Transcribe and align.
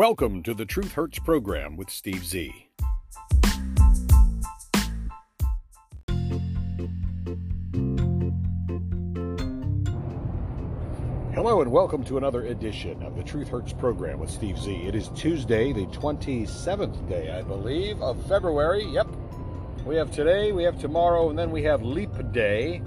Welcome 0.00 0.42
to 0.44 0.54
the 0.54 0.64
Truth 0.64 0.92
Hurts 0.92 1.18
program 1.18 1.76
with 1.76 1.90
Steve 1.90 2.24
Z. 2.24 2.70
Hello 11.34 11.60
and 11.60 11.70
welcome 11.70 12.02
to 12.04 12.16
another 12.16 12.46
edition 12.46 13.02
of 13.02 13.14
the 13.14 13.22
Truth 13.22 13.48
Hurts 13.48 13.74
program 13.74 14.18
with 14.18 14.30
Steve 14.30 14.58
Z. 14.58 14.74
It 14.74 14.94
is 14.94 15.08
Tuesday, 15.08 15.74
the 15.74 15.84
27th 15.88 17.06
day, 17.06 17.30
I 17.32 17.42
believe, 17.42 18.00
of 18.00 18.26
February. 18.26 18.86
Yep. 18.86 19.08
We 19.84 19.96
have 19.96 20.10
today, 20.10 20.52
we 20.52 20.62
have 20.62 20.80
tomorrow, 20.80 21.28
and 21.28 21.38
then 21.38 21.50
we 21.50 21.62
have 21.64 21.82
Leap 21.82 22.32
Day, 22.32 22.78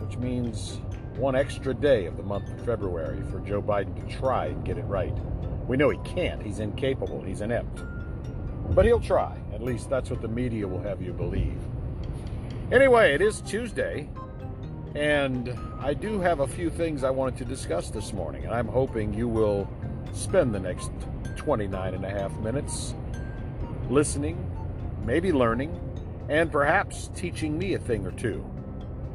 which 0.00 0.18
means 0.18 0.80
one 1.14 1.36
extra 1.36 1.72
day 1.72 2.06
of 2.06 2.16
the 2.16 2.24
month 2.24 2.50
of 2.50 2.64
February 2.66 3.22
for 3.30 3.38
Joe 3.38 3.62
Biden 3.62 3.94
to 3.94 4.16
try 4.16 4.46
and 4.46 4.64
get 4.64 4.76
it 4.76 4.84
right. 4.86 5.16
We 5.66 5.76
know 5.76 5.90
he 5.90 5.98
can't. 5.98 6.42
He's 6.42 6.58
incapable. 6.58 7.22
He's 7.22 7.40
inept. 7.40 7.82
But 8.70 8.84
he'll 8.84 9.00
try. 9.00 9.36
At 9.52 9.62
least 9.62 9.90
that's 9.90 10.10
what 10.10 10.22
the 10.22 10.28
media 10.28 10.66
will 10.66 10.82
have 10.82 11.02
you 11.02 11.12
believe. 11.12 11.58
Anyway, 12.70 13.14
it 13.14 13.20
is 13.20 13.42
Tuesday, 13.42 14.08
and 14.94 15.54
I 15.80 15.94
do 15.94 16.20
have 16.20 16.40
a 16.40 16.46
few 16.46 16.70
things 16.70 17.04
I 17.04 17.10
wanted 17.10 17.36
to 17.38 17.44
discuss 17.44 17.90
this 17.90 18.12
morning, 18.12 18.44
and 18.44 18.54
I'm 18.54 18.68
hoping 18.68 19.12
you 19.12 19.28
will 19.28 19.68
spend 20.12 20.54
the 20.54 20.60
next 20.60 20.90
29 21.36 21.94
and 21.94 22.04
a 22.04 22.10
half 22.10 22.32
minutes 22.38 22.94
listening, 23.90 24.50
maybe 25.04 25.32
learning, 25.32 25.78
and 26.28 26.50
perhaps 26.50 27.10
teaching 27.14 27.58
me 27.58 27.74
a 27.74 27.78
thing 27.78 28.06
or 28.06 28.12
two. 28.12 28.44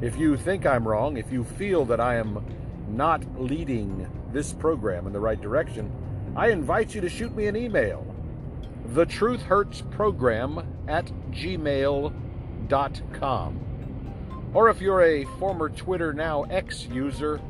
If 0.01 0.17
you 0.17 0.37
think 0.37 0.65
I'm 0.65 0.87
wrong, 0.87 1.17
if 1.17 1.31
you 1.31 1.43
feel 1.43 1.83
that 1.85 1.99
I 1.99 2.15
am 2.15 2.45
not 2.87 3.23
leading 3.41 4.07
this 4.31 4.53
program 4.53 5.07
in 5.07 5.13
the 5.13 5.19
right 5.19 5.41
direction, 5.41 5.91
I 6.37 6.49
invite 6.49 6.93
you 6.93 7.01
to 7.01 7.09
shoot 7.09 7.35
me 7.35 7.47
an 7.47 7.55
email. 7.55 8.05
The 8.93 9.07
Truth 9.07 9.41
Hurts 9.41 9.81
Program 9.89 10.61
at 10.87 11.07
gmail.com. 11.31 12.13
Or 14.53 14.69
if 14.69 14.79
you're 14.79 15.01
a 15.01 15.25
former 15.39 15.69
Twitter 15.69 16.13
now 16.13 16.43
X 16.43 16.85
user, 16.85 17.41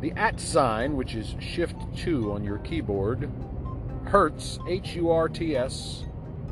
the 0.00 0.12
at 0.12 0.40
sign, 0.40 0.96
which 0.96 1.14
is 1.14 1.34
shift 1.40 1.76
2 1.98 2.32
on 2.32 2.42
your 2.42 2.56
keyboard, 2.60 3.30
Hurts, 4.06 4.60
H 4.66 4.96
U 4.96 5.10
R 5.10 5.28
T 5.28 5.54
S, 5.54 6.06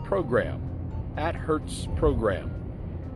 program, 0.04 0.60
at 1.16 1.34
Hurts 1.34 1.88
program, 1.96 2.52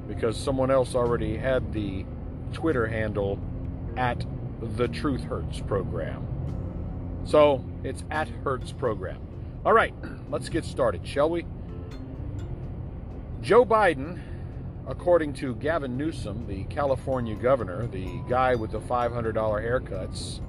because 0.09 0.39
someone 0.39 0.71
else 0.71 0.95
already 0.95 1.37
had 1.37 1.75
the 1.75 2.07
Twitter 2.55 2.87
handle 2.87 3.39
at 3.99 4.25
the 4.63 4.89
Truth 4.89 5.25
Hurts 5.25 5.61
program. 5.61 6.38
So 7.29 7.63
it's 7.85 8.05
at 8.11 8.29
Hurts 8.43 8.73
program. 8.73 9.21
All 9.67 9.75
right, 9.75 9.95
let's 10.31 10.49
get 10.49 10.65
started, 10.65 11.07
shall 11.07 11.29
we? 11.29 11.45
Joe 13.43 13.67
Biden 13.67 14.19
according 14.87 15.35
to 15.35 15.55
Gavin 15.57 15.99
Newsom, 15.99 16.47
the 16.47 16.65
California 16.65 17.35
governor, 17.35 17.87
the 17.87 18.23
guy 18.31 18.55
with 18.55 18.71
the 18.71 18.81
$500 18.81 19.35
haircuts, 19.35 20.41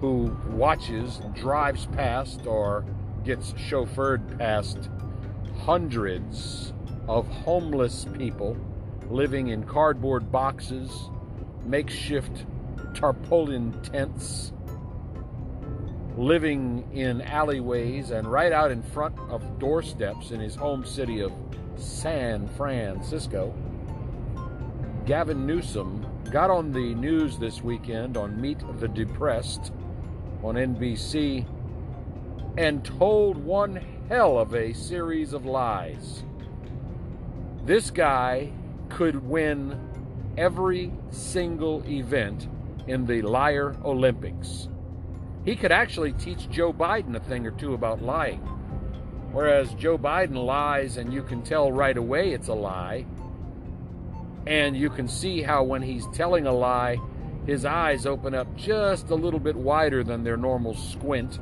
who 0.00 0.36
watches, 0.48 1.20
drives 1.34 1.86
past, 1.86 2.44
or 2.46 2.84
gets 3.24 3.52
chauffeured 3.52 4.36
past 4.36 4.90
hundreds 5.60 6.72
of 7.06 7.28
homeless 7.28 8.06
people 8.14 8.56
living 9.08 9.48
in 9.48 9.62
cardboard 9.62 10.32
boxes, 10.32 10.90
makeshift 11.64 12.44
tarpaulin 12.94 13.72
tents, 13.82 14.52
living 16.18 16.84
in 16.92 17.22
alleyways 17.22 18.10
and 18.10 18.26
right 18.26 18.50
out 18.50 18.72
in 18.72 18.82
front 18.82 19.16
of 19.30 19.58
doorsteps 19.60 20.32
in 20.32 20.40
his 20.40 20.56
home 20.56 20.84
city 20.84 21.20
of 21.20 21.32
San 21.76 22.48
Francisco. 22.48 23.54
Gavin 25.06 25.46
Newsom 25.46 26.04
got 26.32 26.50
on 26.50 26.72
the 26.72 26.92
news 26.96 27.38
this 27.38 27.62
weekend 27.62 28.16
on 28.16 28.40
Meet 28.40 28.58
the 28.80 28.88
Depressed 28.88 29.72
on 30.42 30.56
NBC 30.56 31.46
and 32.58 32.84
told 32.84 33.36
one 33.36 33.80
hell 34.08 34.38
of 34.38 34.56
a 34.56 34.72
series 34.72 35.32
of 35.32 35.46
lies. 35.46 36.24
This 37.64 37.92
guy 37.92 38.50
could 38.88 39.24
win 39.24 39.80
every 40.36 40.90
single 41.10 41.84
event 41.86 42.48
in 42.88 43.06
the 43.06 43.22
Liar 43.22 43.76
Olympics. 43.84 44.68
He 45.44 45.56
could 45.56 45.72
actually 45.72 46.12
teach 46.12 46.48
Joe 46.50 46.72
Biden 46.72 47.14
a 47.14 47.20
thing 47.20 47.46
or 47.46 47.50
two 47.50 47.74
about 47.74 48.02
lying. 48.02 48.40
Whereas 49.32 49.72
Joe 49.74 49.98
Biden 49.98 50.34
lies 50.44 50.96
and 50.96 51.12
you 51.12 51.22
can 51.22 51.42
tell 51.42 51.70
right 51.70 51.96
away 51.96 52.32
it's 52.32 52.48
a 52.48 52.54
lie. 52.54 53.06
And 54.46 54.76
you 54.76 54.90
can 54.90 55.08
see 55.08 55.42
how 55.42 55.62
when 55.64 55.82
he's 55.82 56.06
telling 56.14 56.46
a 56.46 56.52
lie, 56.52 56.98
his 57.46 57.64
eyes 57.64 58.06
open 58.06 58.34
up 58.34 58.56
just 58.56 59.10
a 59.10 59.14
little 59.14 59.40
bit 59.40 59.56
wider 59.56 60.02
than 60.02 60.24
their 60.24 60.36
normal 60.36 60.74
squint. 60.74 61.38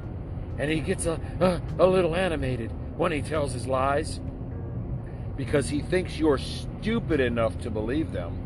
And 0.59 0.71
he 0.71 0.81
gets 0.81 1.07
a, 1.07 1.21
a, 1.41 1.85
a 1.85 1.87
little 1.87 2.15
animated 2.15 2.73
when 2.97 3.13
he 3.13 3.23
tells 3.23 3.53
his 3.53 3.67
lies 3.67 4.21
because 5.37 5.69
he 5.69 5.81
thinks 5.81 6.19
you're 6.19 6.39
stupid 6.39 7.21
enough 7.21 7.59
to 7.61 7.71
believe 7.71 8.13
them. 8.13 8.43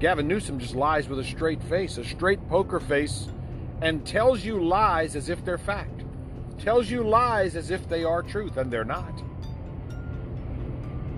Gavin 0.00 0.26
Newsom 0.26 0.58
just 0.58 0.74
lies 0.74 1.08
with 1.08 1.20
a 1.20 1.24
straight 1.24 1.62
face, 1.62 1.96
a 1.96 2.04
straight 2.04 2.46
poker 2.48 2.80
face, 2.80 3.28
and 3.82 4.06
tells 4.06 4.44
you 4.44 4.62
lies 4.62 5.16
as 5.16 5.28
if 5.28 5.44
they're 5.44 5.58
fact. 5.58 6.04
Tells 6.56 6.88
you 6.88 7.02
lies 7.02 7.56
as 7.56 7.72
if 7.72 7.88
they 7.88 8.04
are 8.04 8.22
truth, 8.22 8.56
and 8.56 8.70
they're 8.70 8.84
not. 8.84 9.20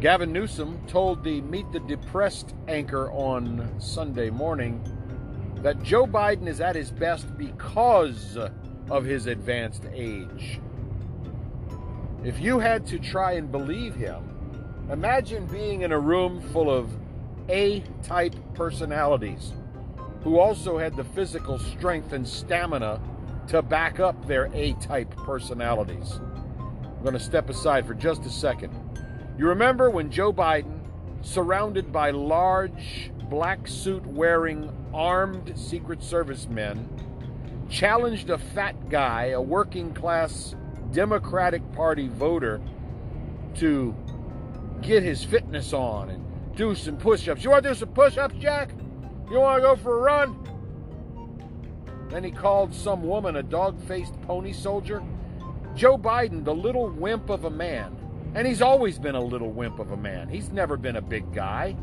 Gavin 0.00 0.32
Newsom 0.32 0.80
told 0.86 1.22
the 1.22 1.42
Meet 1.42 1.70
the 1.72 1.80
Depressed 1.80 2.54
anchor 2.66 3.12
on 3.12 3.78
Sunday 3.78 4.30
morning 4.30 4.82
that 5.56 5.82
Joe 5.82 6.06
Biden 6.06 6.48
is 6.48 6.62
at 6.62 6.74
his 6.74 6.90
best 6.90 7.36
because 7.36 8.38
of 8.90 9.04
his 9.04 9.26
advanced 9.26 9.84
age. 9.92 10.58
If 12.24 12.40
you 12.40 12.58
had 12.58 12.86
to 12.86 12.98
try 12.98 13.32
and 13.32 13.52
believe 13.52 13.94
him, 13.94 14.88
imagine 14.90 15.44
being 15.46 15.82
in 15.82 15.92
a 15.92 15.98
room 15.98 16.40
full 16.40 16.70
of 16.70 16.90
A 17.50 17.84
type 18.02 18.34
personalities 18.54 19.52
who 20.24 20.38
also 20.38 20.78
had 20.78 20.96
the 20.96 21.04
physical 21.04 21.58
strength 21.58 22.12
and 22.12 22.26
stamina 22.26 23.00
to 23.46 23.60
back 23.60 24.00
up 24.00 24.26
their 24.26 24.50
A 24.54 24.72
type 24.74 25.14
personalities. 25.16 26.18
I'm 26.58 27.02
going 27.02 27.12
to 27.12 27.20
step 27.20 27.50
aside 27.50 27.86
for 27.86 27.92
just 27.92 28.24
a 28.24 28.30
second. 28.30 28.72
You 29.36 29.48
remember 29.48 29.90
when 29.90 30.10
Joe 30.10 30.32
Biden, 30.32 30.80
surrounded 31.20 31.92
by 31.92 32.10
large 32.10 33.10
black 33.28 33.68
suit 33.68 34.06
wearing 34.06 34.72
armed 34.94 35.52
Secret 35.58 36.02
Service 36.02 36.48
men, 36.48 36.88
challenged 37.68 38.30
a 38.30 38.38
fat 38.38 38.88
guy, 38.88 39.26
a 39.26 39.40
working 39.40 39.92
class 39.92 40.54
Democratic 40.92 41.70
Party 41.72 42.08
voter, 42.08 42.62
to 43.56 43.94
get 44.80 45.02
his 45.02 45.22
fitness 45.22 45.74
on 45.74 46.10
and 46.10 46.56
do 46.56 46.74
some 46.74 46.96
push 46.96 47.28
ups. 47.28 47.44
You 47.44 47.50
want 47.50 47.64
to 47.64 47.70
do 47.70 47.74
some 47.74 47.90
push 47.90 48.16
ups, 48.16 48.34
Jack? 48.38 48.70
You 49.30 49.40
want 49.40 49.62
to 49.62 49.68
go 49.68 49.76
for 49.76 49.98
a 49.98 50.02
run? 50.02 50.38
Then 52.10 52.24
he 52.24 52.30
called 52.30 52.74
some 52.74 53.02
woman 53.02 53.36
a 53.36 53.42
dog 53.42 53.80
faced 53.88 54.20
pony 54.22 54.52
soldier. 54.52 55.02
Joe 55.74 55.96
Biden, 55.96 56.44
the 56.44 56.54
little 56.54 56.88
wimp 56.90 57.30
of 57.30 57.44
a 57.44 57.50
man, 57.50 57.96
and 58.34 58.46
he's 58.46 58.62
always 58.62 58.98
been 58.98 59.14
a 59.14 59.20
little 59.20 59.50
wimp 59.50 59.78
of 59.78 59.90
a 59.90 59.96
man. 59.96 60.28
He's 60.28 60.50
never 60.50 60.76
been 60.76 60.96
a 60.96 61.02
big 61.02 61.32
guy. 61.32 61.74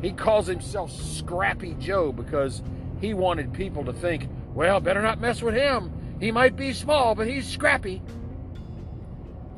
He 0.00 0.10
calls 0.12 0.46
himself 0.46 0.90
Scrappy 0.90 1.74
Joe 1.78 2.12
because 2.12 2.62
he 3.00 3.14
wanted 3.14 3.52
people 3.52 3.84
to 3.84 3.92
think, 3.92 4.28
well, 4.54 4.80
better 4.80 5.02
not 5.02 5.20
mess 5.20 5.42
with 5.42 5.54
him. 5.54 5.92
He 6.18 6.32
might 6.32 6.56
be 6.56 6.72
small, 6.72 7.14
but 7.14 7.28
he's 7.28 7.46
scrappy. 7.46 8.02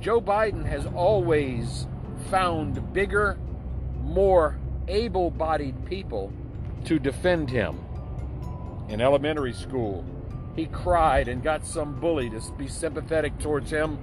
Joe 0.00 0.20
Biden 0.20 0.66
has 0.66 0.84
always 0.86 1.86
found 2.30 2.92
bigger, 2.92 3.38
more 4.02 4.58
able 4.88 5.30
bodied 5.30 5.86
people 5.86 6.32
to 6.84 6.98
defend 6.98 7.50
him. 7.50 7.78
In 8.88 9.00
elementary 9.00 9.52
school, 9.52 10.04
he 10.54 10.66
cried 10.66 11.28
and 11.28 11.42
got 11.42 11.66
some 11.66 11.98
bully 11.98 12.30
to 12.30 12.40
be 12.56 12.68
sympathetic 12.68 13.38
towards 13.38 13.70
him, 13.70 13.98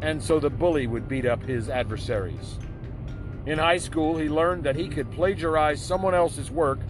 and 0.00 0.22
so 0.22 0.38
the 0.38 0.50
bully 0.50 0.86
would 0.86 1.08
beat 1.08 1.26
up 1.26 1.42
his 1.42 1.68
adversaries. 1.68 2.58
In 3.46 3.58
high 3.58 3.78
school, 3.78 4.16
he 4.16 4.28
learned 4.28 4.64
that 4.64 4.76
he 4.76 4.88
could 4.88 5.10
plagiarize 5.12 5.80
someone 5.80 6.14
else's 6.14 6.50
work 6.50 6.80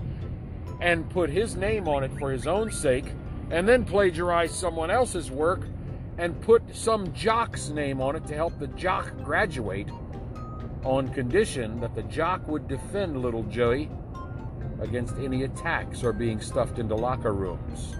and 0.81 1.09
put 1.11 1.31
his 1.31 1.57
name 1.57 1.89
on 1.89 2.05
it 2.05 2.13
for 2.19 2.31
his 2.31 2.47
own 2.47 2.71
sake, 2.71 3.07
and 3.51 3.69
then 3.69 3.85
plagiarize 3.85 4.55
someone 4.55 4.91
else's 4.91 5.31
work 5.31 5.67
and 6.19 6.41
put 6.41 6.63
some 6.75 7.13
jock's 7.13 7.69
name 7.69 8.01
on 8.01 8.17
it 8.17 8.27
to 8.27 8.35
help 8.35 8.59
the 8.59 8.67
jock 8.69 9.15
graduate 9.23 9.89
on 10.85 11.09
condition 11.13 11.81
that 11.81 11.95
the 11.95 12.03
jock 12.05 12.47
would 12.47 12.69
defend 12.69 13.21
little 13.21 13.43
Joey 13.45 13.91
against 14.81 15.17
any 15.17 15.45
attacks 15.45 16.03
or 16.05 16.13
being 16.13 16.41
stuffed 16.41 16.79
into 16.79 16.95
locker 16.95 17.33
rooms. 17.33 17.95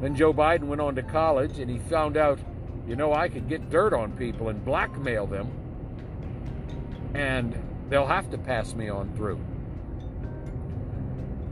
Then 0.00 0.14
Joe 0.14 0.32
Biden 0.32 0.64
went 0.64 0.80
on 0.80 0.94
to 0.94 1.02
college 1.02 1.58
and 1.58 1.70
he 1.70 1.78
found 1.78 2.16
out, 2.16 2.38
you 2.86 2.96
know, 2.96 3.12
I 3.12 3.28
could 3.28 3.48
get 3.48 3.70
dirt 3.70 3.92
on 3.92 4.12
people 4.12 4.48
and 4.48 4.64
blackmail 4.64 5.26
them, 5.26 5.50
and 7.14 7.54
they'll 7.88 8.06
have 8.06 8.30
to 8.30 8.38
pass 8.38 8.74
me 8.74 8.88
on 8.88 9.12
through. 9.14 9.40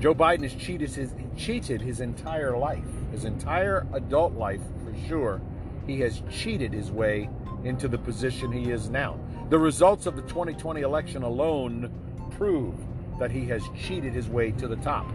Joe 0.01 0.15
Biden 0.15 0.43
has 0.43 0.55
cheated 0.55 0.91
his, 0.91 1.13
cheated 1.37 1.81
his 1.81 2.01
entire 2.01 2.57
life, 2.57 2.85
his 3.11 3.25
entire 3.25 3.87
adult 3.93 4.35
life 4.35 4.63
for 4.85 4.95
sure. 5.09 5.41
He 5.87 6.01
has 6.01 6.23
cheated 6.31 6.73
his 6.73 6.91
way 6.91 7.29
into 7.65 7.89
the 7.89 7.99
position 7.99 8.53
he 8.53 8.71
is 8.71 8.89
now. 8.89 9.19
The 9.51 9.59
results 9.59 10.07
of 10.07 10.15
the 10.15 10.23
2020 10.23 10.83
election 10.83 11.23
alone 11.23 11.91
prove 12.31 12.75
that 13.19 13.31
he 13.31 13.47
has 13.47 13.63
cheated 13.77 14.13
his 14.13 14.29
way 14.29 14.53
to 14.53 14.69
the 14.69 14.77
top. 14.77 15.07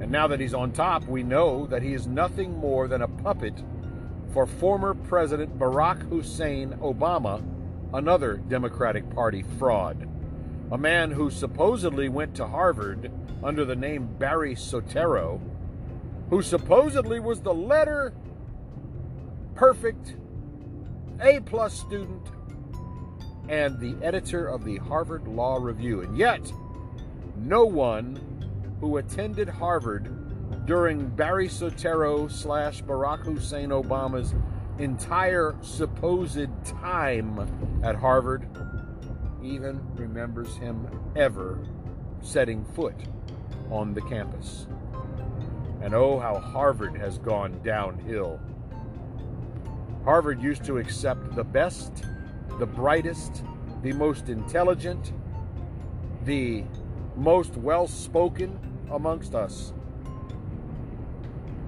And 0.00 0.10
now 0.10 0.26
that 0.28 0.40
he's 0.40 0.54
on 0.54 0.72
top, 0.72 1.06
we 1.06 1.22
know 1.22 1.66
that 1.66 1.82
he 1.82 1.92
is 1.92 2.06
nothing 2.06 2.56
more 2.56 2.88
than 2.88 3.02
a 3.02 3.08
puppet 3.08 3.62
for 4.32 4.46
former 4.46 4.94
President 4.94 5.58
Barack 5.58 6.08
Hussein 6.08 6.70
Obama, 6.80 7.42
another 7.92 8.36
Democratic 8.36 9.08
Party 9.10 9.44
fraud. 9.58 10.08
A 10.72 10.78
man 10.78 11.10
who 11.10 11.30
supposedly 11.30 12.08
went 12.08 12.34
to 12.36 12.46
Harvard 12.46 13.10
under 13.42 13.64
the 13.64 13.76
name 13.76 14.08
Barry 14.18 14.54
Soetoro, 14.54 15.40
who 16.30 16.42
supposedly 16.42 17.18
was 17.18 17.40
the 17.40 17.52
letter 17.52 18.14
perfect 19.54 20.16
A 21.20 21.40
plus 21.40 21.78
student 21.78 22.28
and 23.48 23.78
the 23.80 23.96
editor 24.02 24.46
of 24.46 24.64
the 24.64 24.76
Harvard 24.76 25.26
Law 25.26 25.56
Review. 25.56 26.02
And 26.02 26.16
yet, 26.16 26.52
no 27.40 27.64
one 27.64 28.20
who 28.80 28.98
attended 28.98 29.48
Harvard 29.48 30.66
during 30.66 31.08
Barry 31.08 31.48
Soetoro 31.48 32.30
slash 32.30 32.82
Barack 32.82 33.24
Hussein 33.24 33.70
Obama's 33.70 34.34
entire 34.78 35.56
supposed 35.62 36.48
time 36.64 37.80
at 37.82 37.96
Harvard 37.96 38.48
even 39.42 39.80
remembers 39.94 40.56
him 40.56 40.86
ever 41.16 41.58
setting 42.20 42.64
foot 42.64 42.96
on 43.70 43.94
the 43.94 44.02
campus. 44.02 44.66
And 45.82 45.94
oh, 45.94 46.18
how 46.18 46.38
Harvard 46.38 46.96
has 46.96 47.18
gone 47.18 47.60
downhill. 47.64 48.38
Harvard 50.04 50.42
used 50.42 50.64
to 50.64 50.78
accept 50.78 51.34
the 51.34 51.44
best, 51.44 52.04
the 52.58 52.66
brightest, 52.66 53.44
the 53.82 53.92
most 53.92 54.28
intelligent, 54.28 55.12
the 56.24 56.64
most 57.20 57.56
well 57.56 57.86
spoken 57.86 58.58
amongst 58.90 59.34
us. 59.34 59.72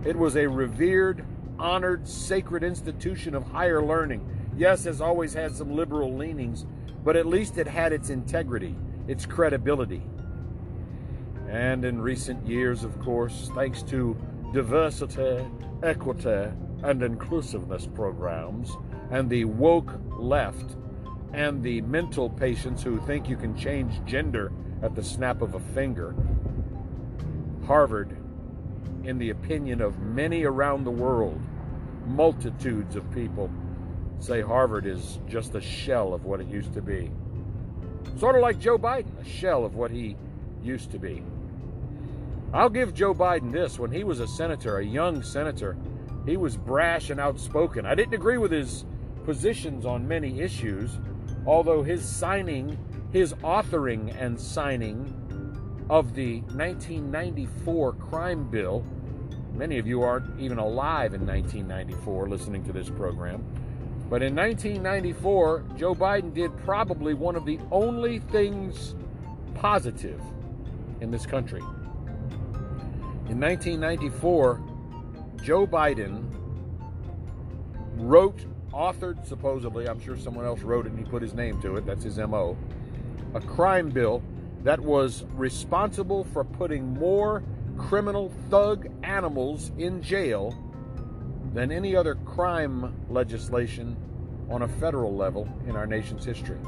It 0.04 0.16
was 0.16 0.34
a 0.36 0.48
revered, 0.48 1.24
honored, 1.58 2.08
sacred 2.08 2.64
institution 2.64 3.34
of 3.34 3.44
higher 3.44 3.84
learning. 3.84 4.26
Yes, 4.56 4.84
has 4.84 5.00
always 5.00 5.34
had 5.34 5.54
some 5.54 5.76
liberal 5.76 6.16
leanings, 6.16 6.64
but 7.04 7.16
at 7.16 7.26
least 7.26 7.58
it 7.58 7.68
had 7.68 7.92
its 7.92 8.10
integrity, 8.10 8.74
its 9.06 9.26
credibility. 9.26 10.02
And 11.48 11.84
in 11.84 12.00
recent 12.00 12.46
years, 12.46 12.82
of 12.82 12.98
course, 13.00 13.50
thanks 13.54 13.82
to 13.84 14.16
diversity, 14.54 15.44
equity, 15.82 16.50
and 16.82 17.02
inclusiveness 17.02 17.86
programs, 17.86 18.74
and 19.10 19.28
the 19.28 19.44
woke 19.44 19.92
left, 20.18 20.76
and 21.34 21.62
the 21.62 21.82
mental 21.82 22.30
patients 22.30 22.82
who 22.82 22.98
think 23.00 23.28
you 23.28 23.36
can 23.36 23.54
change 23.56 24.02
gender 24.04 24.50
at 24.82 24.94
the 24.94 25.02
snap 25.02 25.42
of 25.42 25.54
a 25.54 25.60
finger, 25.60 26.14
Harvard, 27.66 28.16
in 29.04 29.18
the 29.18 29.30
opinion 29.30 29.80
of 29.80 29.98
many 30.00 30.44
around 30.44 30.84
the 30.84 30.90
world, 30.90 31.40
multitudes 32.06 32.96
of 32.96 33.10
people, 33.12 33.50
say 34.18 34.40
Harvard 34.40 34.86
is 34.86 35.18
just 35.28 35.54
a 35.54 35.60
shell 35.60 36.14
of 36.14 36.24
what 36.24 36.40
it 36.40 36.48
used 36.48 36.72
to 36.74 36.82
be. 36.82 37.10
Sort 38.18 38.36
of 38.36 38.42
like 38.42 38.58
Joe 38.58 38.78
Biden, 38.78 39.18
a 39.20 39.24
shell 39.24 39.64
of 39.64 39.74
what 39.74 39.90
he 39.90 40.16
used 40.62 40.90
to 40.92 40.98
be. 40.98 41.22
I'll 42.52 42.68
give 42.68 42.92
Joe 42.92 43.14
Biden 43.14 43.50
this. 43.50 43.78
When 43.78 43.90
he 43.90 44.04
was 44.04 44.20
a 44.20 44.28
senator, 44.28 44.78
a 44.78 44.84
young 44.84 45.22
senator, 45.22 45.76
he 46.26 46.36
was 46.36 46.56
brash 46.56 47.10
and 47.10 47.18
outspoken. 47.18 47.86
I 47.86 47.94
didn't 47.94 48.14
agree 48.14 48.38
with 48.38 48.52
his 48.52 48.84
positions 49.24 49.86
on 49.86 50.06
many 50.06 50.40
issues, 50.40 50.98
although 51.46 51.82
his 51.82 52.06
signing, 52.06 52.78
his 53.12 53.34
authoring 53.34 54.14
and 54.18 54.40
signing 54.40 55.14
of 55.90 56.14
the 56.14 56.40
1994 56.52 57.92
crime 57.94 58.48
bill, 58.50 58.84
many 59.52 59.78
of 59.78 59.86
you 59.86 60.02
aren't 60.02 60.40
even 60.40 60.58
alive 60.58 61.12
in 61.12 61.26
1994 61.26 62.28
listening 62.28 62.64
to 62.64 62.72
this 62.72 62.88
program. 62.88 63.44
But 64.08 64.22
in 64.22 64.34
1994, 64.34 65.64
Joe 65.76 65.94
Biden 65.94 66.32
did 66.34 66.56
probably 66.58 67.14
one 67.14 67.36
of 67.36 67.44
the 67.44 67.58
only 67.70 68.18
things 68.18 68.94
positive 69.54 70.20
in 71.00 71.10
this 71.10 71.26
country. 71.26 71.62
In 73.28 73.40
1994, 73.40 74.62
Joe 75.42 75.66
Biden 75.66 76.24
wrote, 77.96 78.44
authored, 78.72 79.26
supposedly, 79.26 79.88
I'm 79.88 80.00
sure 80.00 80.16
someone 80.16 80.44
else 80.44 80.60
wrote 80.60 80.86
it 80.86 80.92
and 80.92 80.98
he 80.98 81.04
put 81.04 81.22
his 81.22 81.34
name 81.34 81.60
to 81.62 81.76
it, 81.76 81.86
that's 81.86 82.04
his 82.04 82.18
MO, 82.18 82.56
a 83.34 83.40
crime 83.40 83.90
bill 83.90 84.22
that 84.64 84.80
was 84.80 85.24
responsible 85.34 86.24
for 86.24 86.44
putting 86.44 86.94
more 86.94 87.42
criminal 87.76 88.32
thug 88.50 88.86
animals 89.02 89.72
in 89.78 90.02
jail 90.02 90.54
than 91.52 91.72
any 91.72 91.96
other 91.96 92.14
crime 92.14 92.94
legislation 93.08 93.96
on 94.50 94.62
a 94.62 94.68
federal 94.68 95.14
level 95.14 95.48
in 95.66 95.76
our 95.76 95.86
nation's 95.86 96.24
history. 96.24 96.58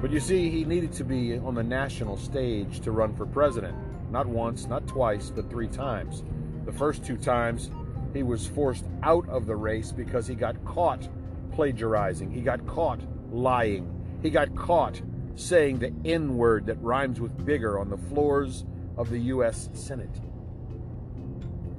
But 0.00 0.10
you 0.10 0.20
see, 0.20 0.50
he 0.50 0.64
needed 0.64 0.92
to 0.94 1.04
be 1.04 1.38
on 1.38 1.54
the 1.54 1.62
national 1.62 2.16
stage 2.16 2.80
to 2.80 2.90
run 2.90 3.14
for 3.14 3.26
president. 3.26 3.74
Not 4.10 4.26
once, 4.26 4.66
not 4.66 4.86
twice, 4.86 5.30
but 5.30 5.48
three 5.50 5.68
times. 5.68 6.22
The 6.66 6.72
first 6.72 7.04
two 7.04 7.16
times, 7.16 7.70
he 8.12 8.22
was 8.22 8.46
forced 8.46 8.84
out 9.02 9.28
of 9.28 9.46
the 9.46 9.56
race 9.56 9.92
because 9.92 10.26
he 10.26 10.34
got 10.34 10.62
caught 10.64 11.08
plagiarizing. 11.52 12.30
He 12.30 12.40
got 12.40 12.66
caught 12.66 13.00
lying. 13.32 13.90
He 14.24 14.30
got 14.30 14.56
caught 14.56 15.02
saying 15.36 15.80
the 15.80 15.92
N 16.06 16.38
word 16.38 16.64
that 16.66 16.80
rhymes 16.80 17.20
with 17.20 17.44
bigger 17.44 17.78
on 17.78 17.90
the 17.90 17.98
floors 17.98 18.64
of 18.96 19.10
the 19.10 19.18
U.S. 19.18 19.68
Senate. 19.74 20.18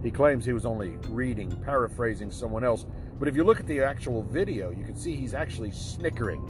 He 0.04 0.12
claims 0.12 0.46
he 0.46 0.54
was 0.54 0.64
only 0.64 0.90
reading, 1.10 1.50
paraphrasing 1.64 2.30
someone 2.30 2.64
else. 2.64 2.86
But 3.18 3.28
if 3.28 3.36
you 3.36 3.44
look 3.44 3.60
at 3.60 3.66
the 3.66 3.82
actual 3.82 4.22
video, 4.22 4.70
you 4.70 4.84
can 4.84 4.96
see 4.96 5.16
he's 5.16 5.34
actually 5.34 5.72
snickering 5.72 6.42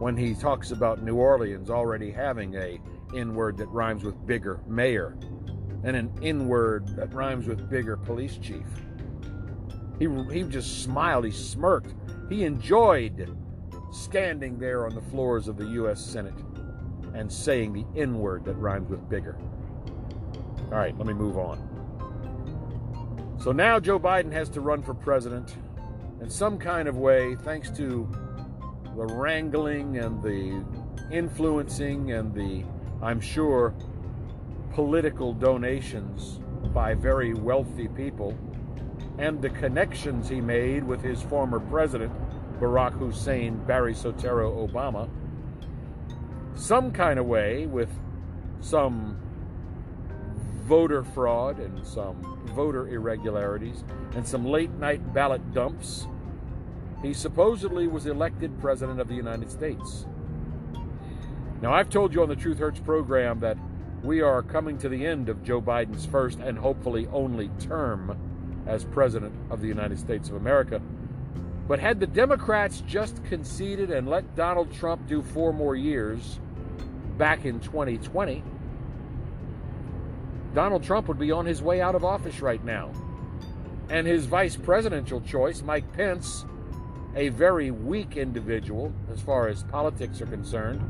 when 0.00 0.16
he 0.16 0.34
talks 0.34 0.72
about 0.72 1.04
New 1.04 1.14
Orleans 1.14 1.70
already 1.70 2.10
having 2.10 2.56
a 2.56 2.80
N 3.14 3.36
word 3.36 3.58
that 3.58 3.68
rhymes 3.68 4.02
with 4.02 4.26
bigger 4.26 4.60
mayor 4.66 5.16
and 5.84 5.94
an 5.94 6.10
N 6.20 6.48
word 6.48 6.88
that 6.96 7.14
rhymes 7.14 7.46
with 7.46 7.70
bigger 7.70 7.96
police 7.96 8.38
chief. 8.38 8.66
He, 10.00 10.08
he 10.32 10.42
just 10.42 10.82
smiled, 10.82 11.26
he 11.26 11.30
smirked, 11.30 11.94
he 12.28 12.42
enjoyed 12.42 13.36
standing 13.96 14.58
there 14.58 14.86
on 14.86 14.94
the 14.94 15.00
floors 15.00 15.48
of 15.48 15.56
the 15.56 15.66
U.S. 15.66 16.04
Senate 16.04 16.34
and 17.14 17.32
saying 17.32 17.72
the 17.72 17.84
N 18.00 18.18
word 18.18 18.44
that 18.44 18.54
rhymes 18.54 18.90
with 18.90 19.08
bigger. 19.08 19.36
All 20.70 20.78
right, 20.78 20.96
let 20.98 21.06
me 21.06 21.14
move 21.14 21.38
on. 21.38 21.62
So 23.42 23.52
now 23.52 23.78
Joe 23.80 23.98
Biden 23.98 24.32
has 24.32 24.48
to 24.50 24.60
run 24.60 24.82
for 24.82 24.94
president 24.94 25.56
in 26.20 26.30
some 26.30 26.58
kind 26.58 26.88
of 26.88 26.96
way, 26.96 27.36
thanks 27.36 27.70
to 27.72 28.08
the 28.96 29.06
wrangling 29.06 29.98
and 29.98 30.22
the 30.22 30.64
influencing 31.10 32.12
and 32.12 32.34
the 32.34 32.64
I'm 33.02 33.20
sure, 33.20 33.74
political 34.72 35.32
donations 35.32 36.40
by 36.72 36.94
very 36.94 37.34
wealthy 37.34 37.88
people 37.88 38.36
and 39.18 39.40
the 39.40 39.50
connections 39.50 40.28
he 40.28 40.40
made 40.40 40.84
with 40.84 41.02
his 41.02 41.22
former 41.22 41.60
president, 41.60 42.12
Barack 42.60 42.92
Hussein 42.98 43.56
Barry 43.66 43.94
Soetoro 43.94 44.68
Obama, 44.68 45.08
some 46.54 46.90
kind 46.90 47.18
of 47.18 47.26
way 47.26 47.66
with 47.66 47.90
some 48.60 49.18
voter 50.64 51.04
fraud 51.04 51.58
and 51.58 51.86
some 51.86 52.40
voter 52.54 52.88
irregularities 52.88 53.84
and 54.14 54.26
some 54.26 54.44
late 54.44 54.72
night 54.72 55.12
ballot 55.12 55.52
dumps, 55.52 56.06
he 57.02 57.12
supposedly 57.12 57.86
was 57.86 58.06
elected 58.06 58.58
president 58.58 59.00
of 59.00 59.08
the 59.08 59.14
United 59.14 59.50
States. 59.50 60.06
Now, 61.62 61.72
I've 61.72 61.88
told 61.88 62.14
you 62.14 62.22
on 62.22 62.28
the 62.28 62.36
Truth 62.36 62.58
Hurts 62.58 62.80
program 62.80 63.40
that 63.40 63.56
we 64.02 64.20
are 64.20 64.42
coming 64.42 64.78
to 64.78 64.88
the 64.88 65.06
end 65.06 65.28
of 65.28 65.42
Joe 65.42 65.60
Biden's 65.60 66.06
first 66.06 66.38
and 66.38 66.58
hopefully 66.58 67.06
only 67.12 67.50
term 67.60 68.64
as 68.66 68.84
President 68.84 69.34
of 69.50 69.60
the 69.60 69.68
United 69.68 69.98
States 69.98 70.28
of 70.28 70.36
America. 70.36 70.80
But 71.68 71.80
had 71.80 71.98
the 71.98 72.06
Democrats 72.06 72.82
just 72.86 73.24
conceded 73.24 73.90
and 73.90 74.08
let 74.08 74.36
Donald 74.36 74.72
Trump 74.72 75.06
do 75.08 75.22
four 75.22 75.52
more 75.52 75.74
years 75.74 76.38
back 77.18 77.44
in 77.44 77.58
2020, 77.60 78.42
Donald 80.54 80.84
Trump 80.84 81.08
would 81.08 81.18
be 81.18 81.32
on 81.32 81.44
his 81.44 81.60
way 81.62 81.80
out 81.80 81.94
of 81.94 82.04
office 82.04 82.40
right 82.40 82.64
now. 82.64 82.92
And 83.88 84.06
his 84.06 84.26
vice 84.26 84.56
presidential 84.56 85.20
choice, 85.20 85.62
Mike 85.62 85.92
Pence, 85.92 86.44
a 87.14 87.30
very 87.30 87.70
weak 87.70 88.16
individual 88.16 88.92
as 89.12 89.20
far 89.20 89.48
as 89.48 89.64
politics 89.64 90.20
are 90.20 90.26
concerned, 90.26 90.80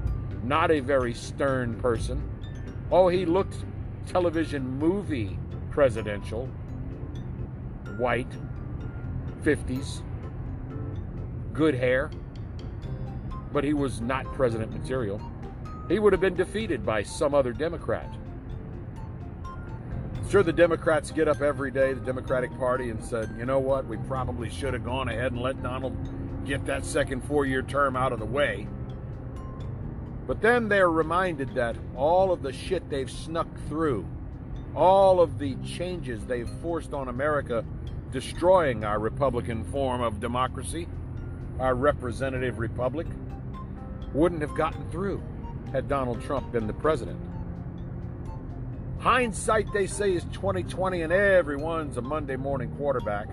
not 0.45 0.71
a 0.71 0.81
very 0.81 1.15
stern 1.15 1.75
person. 1.81 2.23
Oh, 2.91 3.09
he 3.09 3.25
looked 3.25 3.57
television 4.07 4.79
movie 4.79 5.39
presidential, 5.71 6.47
white, 7.97 8.31
50s, 9.43 10.03
good 11.57 11.75
hair, 11.75 12.11
but 13.53 13.65
he 13.65 13.73
was 13.73 14.01
not 14.01 14.27
president 14.35 14.73
material. 14.73 15.21
He 15.89 15.99
would 15.99 16.13
have 16.13 16.21
been 16.21 16.37
defeated 16.37 16.85
by 16.85 17.03
some 17.03 17.35
other 17.35 17.53
Democrat. 17.53 18.13
Sure, 20.29 20.43
the 20.43 20.53
Democrats 20.53 21.11
get 21.13 21.29
up 21.29 21.41
every 21.41 21.71
day, 21.71 21.95
the 21.95 22.01
Democratic 22.01 22.57
Party, 22.59 22.91
and 22.91 23.03
said, 23.03 23.35
you 23.39 23.47
know 23.47 23.61
what, 23.61 23.87
we 23.87 23.97
probably 23.97 24.51
should 24.51 24.75
have 24.75 24.85
gone 24.85 25.09
ahead 25.09 25.33
and 25.33 25.41
let 25.41 25.63
Donald 25.63 25.97
get 26.45 26.67
that 26.67 26.85
second 26.85 27.25
four 27.25 27.47
year 27.47 27.63
term 27.63 27.97
out 27.97 28.13
of 28.13 28.19
the 28.19 28.27
way. 28.27 28.67
But 30.27 30.43
then 30.43 30.69
they're 30.69 30.91
reminded 30.91 31.55
that 31.55 31.77
all 31.95 32.33
of 32.33 32.43
the 32.43 32.53
shit 32.53 32.91
they've 32.91 33.11
snuck 33.11 33.49
through, 33.69 34.05
all 34.75 35.21
of 35.21 35.39
the 35.39 35.55
changes 35.65 36.27
they've 36.27 36.51
forced 36.61 36.93
on 36.93 37.09
America, 37.09 37.65
destroying 38.11 38.85
our 38.85 38.99
Republican 38.99 39.65
form 39.65 40.03
of 40.03 40.19
democracy, 40.19 40.89
our 41.59 41.75
representative 41.75 42.59
republic, 42.59 43.07
wouldn't 44.13 44.41
have 44.41 44.55
gotten 44.55 44.89
through 44.91 45.23
had 45.73 45.89
Donald 45.89 46.23
Trump 46.23 46.51
been 46.53 46.67
the 46.67 46.73
president. 46.73 47.21
Hindsight, 48.99 49.73
they 49.73 49.87
say, 49.87 50.15
is 50.15 50.25
2020, 50.33 51.03
and 51.03 51.13
everyone's 51.13 51.97
a 51.97 52.03
Monday 52.03 52.37
morning 52.37 52.71
quarterback. 52.77 53.29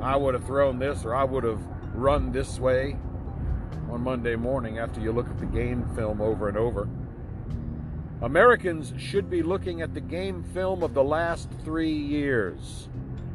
I 0.00 0.16
would 0.16 0.34
have 0.34 0.44
thrown 0.44 0.78
this, 0.78 1.04
or 1.04 1.14
I 1.14 1.24
would 1.24 1.44
have 1.44 1.60
run 1.94 2.32
this 2.32 2.58
way 2.58 2.96
on 3.90 4.02
Monday 4.02 4.36
morning 4.36 4.78
after 4.78 5.00
you 5.00 5.12
look 5.12 5.28
at 5.28 5.38
the 5.38 5.46
game 5.46 5.88
film 5.94 6.20
over 6.20 6.48
and 6.48 6.56
over. 6.56 6.88
Americans 8.22 8.92
should 8.98 9.30
be 9.30 9.42
looking 9.42 9.82
at 9.82 9.94
the 9.94 10.00
game 10.00 10.42
film 10.42 10.82
of 10.82 10.94
the 10.94 11.04
last 11.04 11.48
three 11.64 11.92
years, 11.92 12.88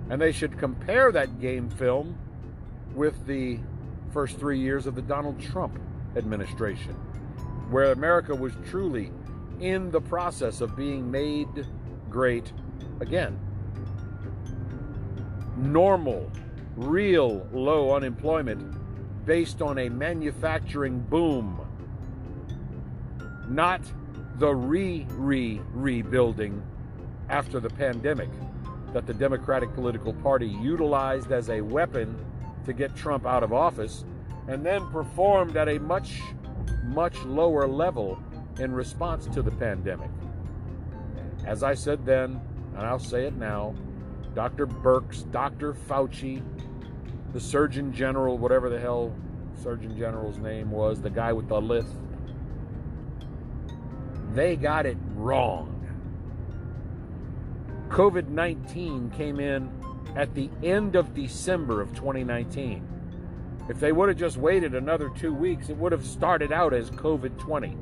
and 0.09 0.21
they 0.21 0.31
should 0.31 0.57
compare 0.59 1.11
that 1.11 1.39
game 1.39 1.69
film 1.69 2.17
with 2.95 3.25
the 3.25 3.59
first 4.11 4.37
three 4.37 4.59
years 4.59 4.87
of 4.87 4.95
the 4.95 5.01
Donald 5.01 5.39
Trump 5.39 5.77
administration, 6.15 6.93
where 7.69 7.91
America 7.91 8.33
was 8.33 8.53
truly 8.69 9.11
in 9.59 9.91
the 9.91 10.01
process 10.01 10.61
of 10.61 10.75
being 10.75 11.09
made 11.09 11.47
great 12.09 12.51
again. 13.01 13.37
Normal, 15.57 16.31
real 16.75 17.47
low 17.51 17.95
unemployment 17.95 18.75
based 19.25 19.61
on 19.61 19.79
a 19.79 19.89
manufacturing 19.89 20.99
boom, 20.99 21.59
not 23.47 23.81
the 24.37 24.53
re 24.53 25.05
re 25.11 25.61
rebuilding 25.73 26.61
after 27.29 27.59
the 27.59 27.69
pandemic 27.69 28.29
that 28.93 29.07
the 29.07 29.13
Democratic 29.13 29.73
political 29.73 30.13
party 30.13 30.47
utilized 30.47 31.31
as 31.31 31.49
a 31.49 31.61
weapon 31.61 32.15
to 32.65 32.73
get 32.73 32.95
Trump 32.95 33.25
out 33.25 33.43
of 33.43 33.53
office 33.53 34.05
and 34.47 34.65
then 34.65 34.85
performed 34.91 35.57
at 35.57 35.67
a 35.67 35.79
much, 35.79 36.21
much 36.83 37.17
lower 37.23 37.67
level 37.67 38.19
in 38.59 38.71
response 38.71 39.25
to 39.27 39.41
the 39.41 39.51
pandemic. 39.51 40.09
As 41.45 41.63
I 41.63 41.73
said 41.73 42.05
then, 42.05 42.39
and 42.75 42.85
I'll 42.85 42.99
say 42.99 43.25
it 43.25 43.35
now, 43.35 43.75
Dr. 44.33 44.67
Birx, 44.67 45.29
Dr. 45.31 45.73
Fauci, 45.73 46.43
the 47.33 47.39
Surgeon 47.39 47.93
General, 47.93 48.37
whatever 48.37 48.69
the 48.69 48.79
hell 48.79 49.15
Surgeon 49.61 49.97
General's 49.97 50.37
name 50.37 50.71
was, 50.71 51.01
the 51.01 51.09
guy 51.09 51.33
with 51.33 51.47
the 51.47 51.59
list, 51.59 51.95
they 54.33 54.55
got 54.55 54.85
it 54.85 54.97
wrong. 55.15 55.71
COVID 57.89 58.27
19 58.27 59.11
came 59.11 59.39
in 59.39 59.69
at 60.15 60.33
the 60.33 60.49
end 60.63 60.95
of 60.95 61.13
December 61.13 61.81
of 61.81 61.93
2019. 61.93 62.87
If 63.67 63.79
they 63.79 63.91
would 63.91 64.09
have 64.09 64.17
just 64.17 64.37
waited 64.37 64.75
another 64.75 65.09
two 65.09 65.33
weeks, 65.33 65.69
it 65.69 65.77
would 65.77 65.91
have 65.91 66.05
started 66.05 66.51
out 66.51 66.73
as 66.73 66.91
COVID 66.91 67.37
20. 67.37 67.77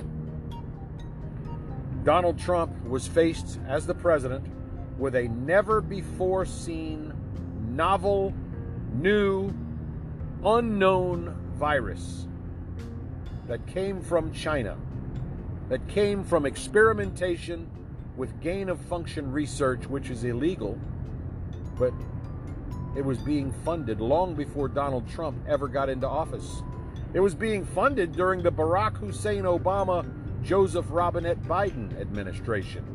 Donald 2.04 2.40
Trump 2.40 2.72
was 2.86 3.08
faced 3.08 3.60
as 3.68 3.86
the 3.86 3.94
president 3.94 4.46
with 4.98 5.16
a 5.16 5.28
never 5.28 5.82
before 5.82 6.46
seen, 6.46 7.13
novel, 7.70 8.34
new, 8.94 9.54
unknown 10.44 11.36
virus 11.56 12.28
that 13.48 13.66
came 13.68 14.02
from 14.02 14.32
China, 14.34 14.78
that 15.70 15.86
came 15.88 16.24
from 16.24 16.46
experimentation 16.46 17.70
with 18.16 18.40
gain 18.42 18.70
of 18.70 18.80
function 18.80 19.32
research, 19.32 19.88
which 19.88 20.10
is 20.10 20.24
illegal, 20.24 20.78
but 21.78 21.94
it 22.95 23.03
was 23.03 23.17
being 23.17 23.51
funded 23.65 24.00
long 24.00 24.35
before 24.35 24.67
Donald 24.67 25.07
Trump 25.09 25.38
ever 25.47 25.67
got 25.67 25.89
into 25.89 26.07
office. 26.07 26.62
It 27.13 27.19
was 27.19 27.35
being 27.35 27.65
funded 27.65 28.12
during 28.13 28.41
the 28.41 28.51
Barack 28.51 28.97
Hussein 28.97 29.43
Obama 29.43 30.05
Joseph 30.43 30.85
Robinette 30.89 31.41
Biden 31.43 32.00
administration. 32.00 32.85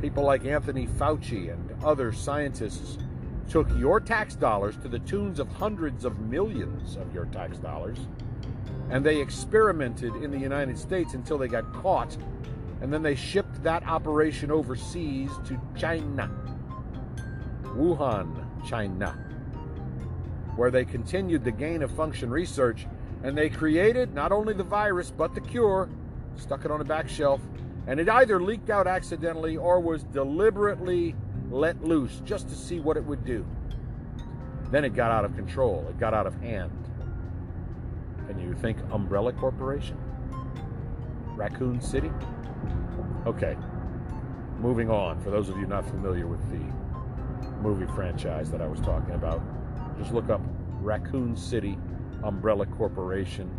People 0.00 0.24
like 0.24 0.46
Anthony 0.46 0.86
Fauci 0.86 1.52
and 1.52 1.84
other 1.84 2.12
scientists 2.12 2.96
took 3.50 3.68
your 3.76 4.00
tax 4.00 4.34
dollars 4.34 4.76
to 4.78 4.88
the 4.88 5.00
tunes 5.00 5.38
of 5.38 5.48
hundreds 5.48 6.04
of 6.04 6.20
millions 6.20 6.96
of 6.96 7.12
your 7.12 7.26
tax 7.26 7.58
dollars, 7.58 7.98
and 8.90 9.04
they 9.04 9.20
experimented 9.20 10.14
in 10.16 10.30
the 10.30 10.38
United 10.38 10.78
States 10.78 11.12
until 11.14 11.36
they 11.36 11.48
got 11.48 11.70
caught, 11.74 12.16
and 12.80 12.90
then 12.92 13.02
they 13.02 13.14
shipped 13.14 13.62
that 13.62 13.86
operation 13.86 14.50
overseas 14.50 15.30
to 15.44 15.60
China, 15.76 16.30
Wuhan, 17.76 18.46
China, 18.66 19.12
where 20.56 20.70
they 20.70 20.84
continued 20.84 21.44
the 21.44 21.52
gain 21.52 21.82
of 21.82 21.90
function 21.90 22.30
research 22.30 22.86
and 23.22 23.36
they 23.36 23.48
created 23.48 24.14
not 24.14 24.32
only 24.32 24.54
the 24.54 24.64
virus, 24.64 25.10
but 25.10 25.34
the 25.34 25.40
cure, 25.40 25.88
stuck 26.36 26.64
it 26.64 26.70
on 26.70 26.80
a 26.80 26.84
back 26.84 27.08
shelf, 27.08 27.40
and 27.86 28.00
it 28.00 28.08
either 28.08 28.40
leaked 28.40 28.70
out 28.70 28.86
accidentally 28.86 29.56
or 29.56 29.80
was 29.80 30.04
deliberately 30.04 31.14
let 31.50 31.82
loose 31.84 32.22
just 32.24 32.48
to 32.48 32.54
see 32.54 32.80
what 32.80 32.96
it 32.96 33.04
would 33.04 33.24
do. 33.24 33.44
Then 34.70 34.84
it 34.84 34.94
got 34.94 35.10
out 35.10 35.24
of 35.24 35.34
control, 35.34 35.86
it 35.88 35.98
got 35.98 36.14
out 36.14 36.26
of 36.26 36.40
hand. 36.40 36.70
Can 38.28 38.40
you 38.40 38.54
think 38.54 38.78
Umbrella 38.92 39.32
Corporation? 39.32 39.98
Raccoon 41.34 41.80
City? 41.80 42.12
Okay, 43.26 43.56
moving 44.60 44.90
on. 44.90 45.20
For 45.20 45.30
those 45.30 45.48
of 45.48 45.58
you 45.58 45.66
not 45.66 45.84
familiar 45.84 46.26
with 46.26 46.40
the 46.50 46.79
movie 47.60 47.86
franchise 47.94 48.50
that 48.50 48.60
I 48.60 48.66
was 48.66 48.80
talking 48.80 49.14
about, 49.14 49.42
just 49.98 50.12
look 50.12 50.30
up 50.30 50.40
Raccoon 50.80 51.36
City 51.36 51.78
Umbrella 52.22 52.66
Corporation, 52.66 53.50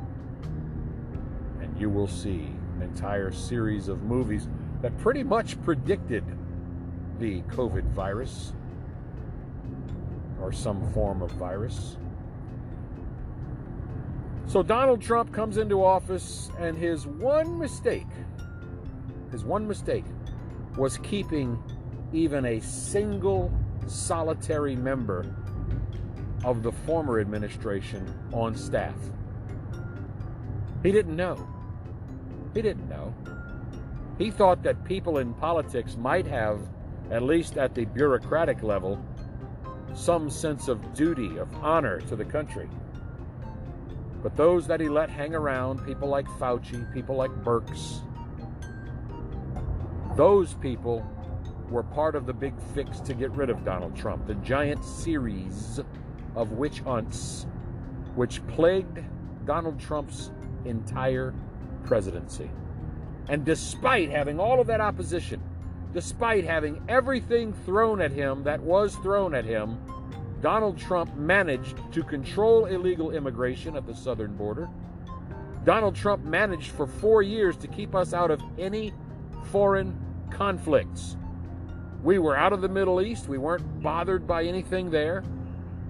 and 1.61 1.79
you 1.79 1.89
will 1.89 2.07
see 2.07 2.51
an 2.75 2.81
entire 2.81 3.31
series 3.31 3.87
of 3.87 4.03
movies 4.03 4.47
that 4.81 4.97
pretty 4.97 5.23
much 5.23 5.61
predicted 5.61 6.23
the 7.19 7.41
COVID 7.43 7.83
virus 7.91 8.53
or 10.41 10.51
some 10.51 10.91
form 10.91 11.21
of 11.21 11.31
virus. 11.33 11.97
So 14.47 14.63
Donald 14.63 15.01
Trump 15.01 15.31
comes 15.31 15.57
into 15.57 15.83
office, 15.83 16.49
and 16.59 16.77
his 16.77 17.05
one 17.05 17.57
mistake, 17.57 18.07
his 19.31 19.45
one 19.45 19.67
mistake, 19.67 20.05
was 20.77 20.97
keeping 20.97 21.61
even 22.11 22.45
a 22.45 22.59
single 22.59 23.51
solitary 23.87 24.75
member 24.75 25.25
of 26.43 26.63
the 26.63 26.71
former 26.71 27.19
administration 27.19 28.13
on 28.31 28.55
staff. 28.55 28.95
He 30.83 30.91
didn't 30.91 31.15
know. 31.15 31.47
He 32.53 32.61
didn't 32.61 32.89
know. 32.89 33.13
He 34.17 34.31
thought 34.31 34.63
that 34.63 34.83
people 34.83 35.19
in 35.19 35.33
politics 35.35 35.95
might 35.95 36.27
have, 36.27 36.59
at 37.09 37.23
least 37.23 37.57
at 37.57 37.75
the 37.75 37.85
bureaucratic 37.85 38.63
level, 38.63 39.03
some 39.93 40.29
sense 40.29 40.67
of 40.67 40.93
duty, 40.93 41.37
of 41.37 41.53
honor 41.55 42.01
to 42.01 42.15
the 42.15 42.25
country. 42.25 42.69
But 44.23 44.35
those 44.35 44.67
that 44.67 44.79
he 44.79 44.89
let 44.89 45.09
hang 45.09 45.33
around, 45.33 45.85
people 45.85 46.07
like 46.07 46.27
Fauci, 46.27 46.91
people 46.93 47.15
like 47.15 47.31
Birx, 47.43 48.01
those 50.15 50.53
people 50.55 51.05
were 51.71 51.83
part 51.83 52.15
of 52.15 52.25
the 52.25 52.33
big 52.33 52.53
fix 52.73 52.99
to 52.99 53.13
get 53.13 53.31
rid 53.31 53.49
of 53.49 53.63
Donald 53.63 53.95
Trump, 53.95 54.27
the 54.27 54.35
giant 54.35 54.83
series 54.83 55.79
of 56.35 56.51
witch 56.51 56.81
hunts 56.81 57.47
which 58.15 58.45
plagued 58.47 58.99
Donald 59.45 59.79
Trump's 59.79 60.31
entire 60.65 61.33
presidency. 61.85 62.51
And 63.29 63.45
despite 63.45 64.09
having 64.09 64.39
all 64.39 64.59
of 64.59 64.67
that 64.67 64.81
opposition, 64.81 65.41
despite 65.93 66.43
having 66.43 66.81
everything 66.89 67.53
thrown 67.65 68.01
at 68.01 68.11
him 68.11 68.43
that 68.43 68.61
was 68.61 68.95
thrown 68.97 69.33
at 69.33 69.45
him, 69.45 69.77
Donald 70.41 70.77
Trump 70.77 71.15
managed 71.15 71.77
to 71.93 72.03
control 72.03 72.65
illegal 72.65 73.11
immigration 73.11 73.75
at 73.77 73.85
the 73.85 73.95
southern 73.95 74.35
border. 74.35 74.69
Donald 75.63 75.95
Trump 75.95 76.25
managed 76.25 76.71
for 76.71 76.87
four 76.87 77.21
years 77.21 77.55
to 77.57 77.67
keep 77.67 77.93
us 77.93 78.13
out 78.13 78.31
of 78.31 78.41
any 78.57 78.91
foreign 79.51 79.97
conflicts. 80.31 81.15
We 82.03 82.17
were 82.17 82.35
out 82.35 82.51
of 82.51 82.61
the 82.61 82.69
Middle 82.69 83.01
East. 83.01 83.27
We 83.27 83.37
weren't 83.37 83.83
bothered 83.83 84.25
by 84.25 84.43
anything 84.43 84.89
there. 84.89 85.23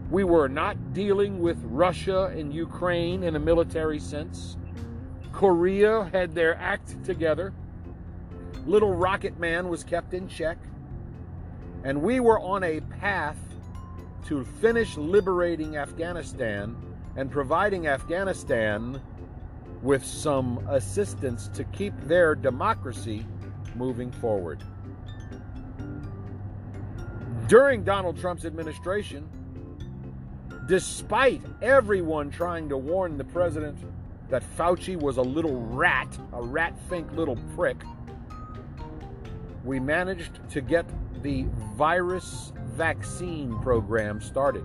We 0.09 0.25
were 0.25 0.49
not 0.49 0.93
dealing 0.93 1.39
with 1.39 1.57
Russia 1.63 2.25
and 2.35 2.53
Ukraine 2.53 3.23
in 3.23 3.37
a 3.37 3.39
military 3.39 3.99
sense. 3.99 4.57
Korea 5.31 6.09
had 6.11 6.35
their 6.35 6.55
act 6.57 7.01
together. 7.05 7.53
Little 8.65 8.93
Rocket 8.93 9.39
Man 9.39 9.69
was 9.69 9.85
kept 9.85 10.13
in 10.13 10.27
check. 10.27 10.57
And 11.85 12.01
we 12.01 12.19
were 12.19 12.41
on 12.41 12.63
a 12.63 12.81
path 12.81 13.37
to 14.25 14.43
finish 14.43 14.97
liberating 14.97 15.77
Afghanistan 15.77 16.75
and 17.15 17.31
providing 17.31 17.87
Afghanistan 17.87 19.01
with 19.81 20.05
some 20.05 20.57
assistance 20.69 21.47
to 21.53 21.63
keep 21.65 21.93
their 22.01 22.35
democracy 22.35 23.25
moving 23.75 24.11
forward. 24.11 24.61
During 27.51 27.84
Donald 27.84 28.17
Trump's 28.17 28.46
administration, 28.46 29.27
despite 30.70 31.41
everyone 31.62 32.29
trying 32.31 32.70
to 32.70 32.77
warn 32.77 33.17
the 33.17 33.25
president 33.25 33.77
that 34.29 34.41
Fauci 34.58 34.96
was 34.96 35.17
a 35.17 35.22
little 35.22 35.60
rat, 35.63 36.17
a 36.31 36.41
rat 36.41 36.74
fink 36.88 37.12
little 37.12 37.36
prick, 37.53 37.75
we 39.65 39.81
managed 39.81 40.39
to 40.51 40.62
get 40.62 40.86
the 41.24 41.46
virus 41.75 42.53
vaccine 42.67 43.60
program 43.60 44.22
started. 44.22 44.63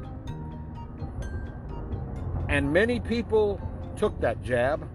And 2.48 2.72
many 2.72 3.00
people 3.00 3.60
took 3.96 4.20
that 4.20 4.44
jab. 4.44 4.88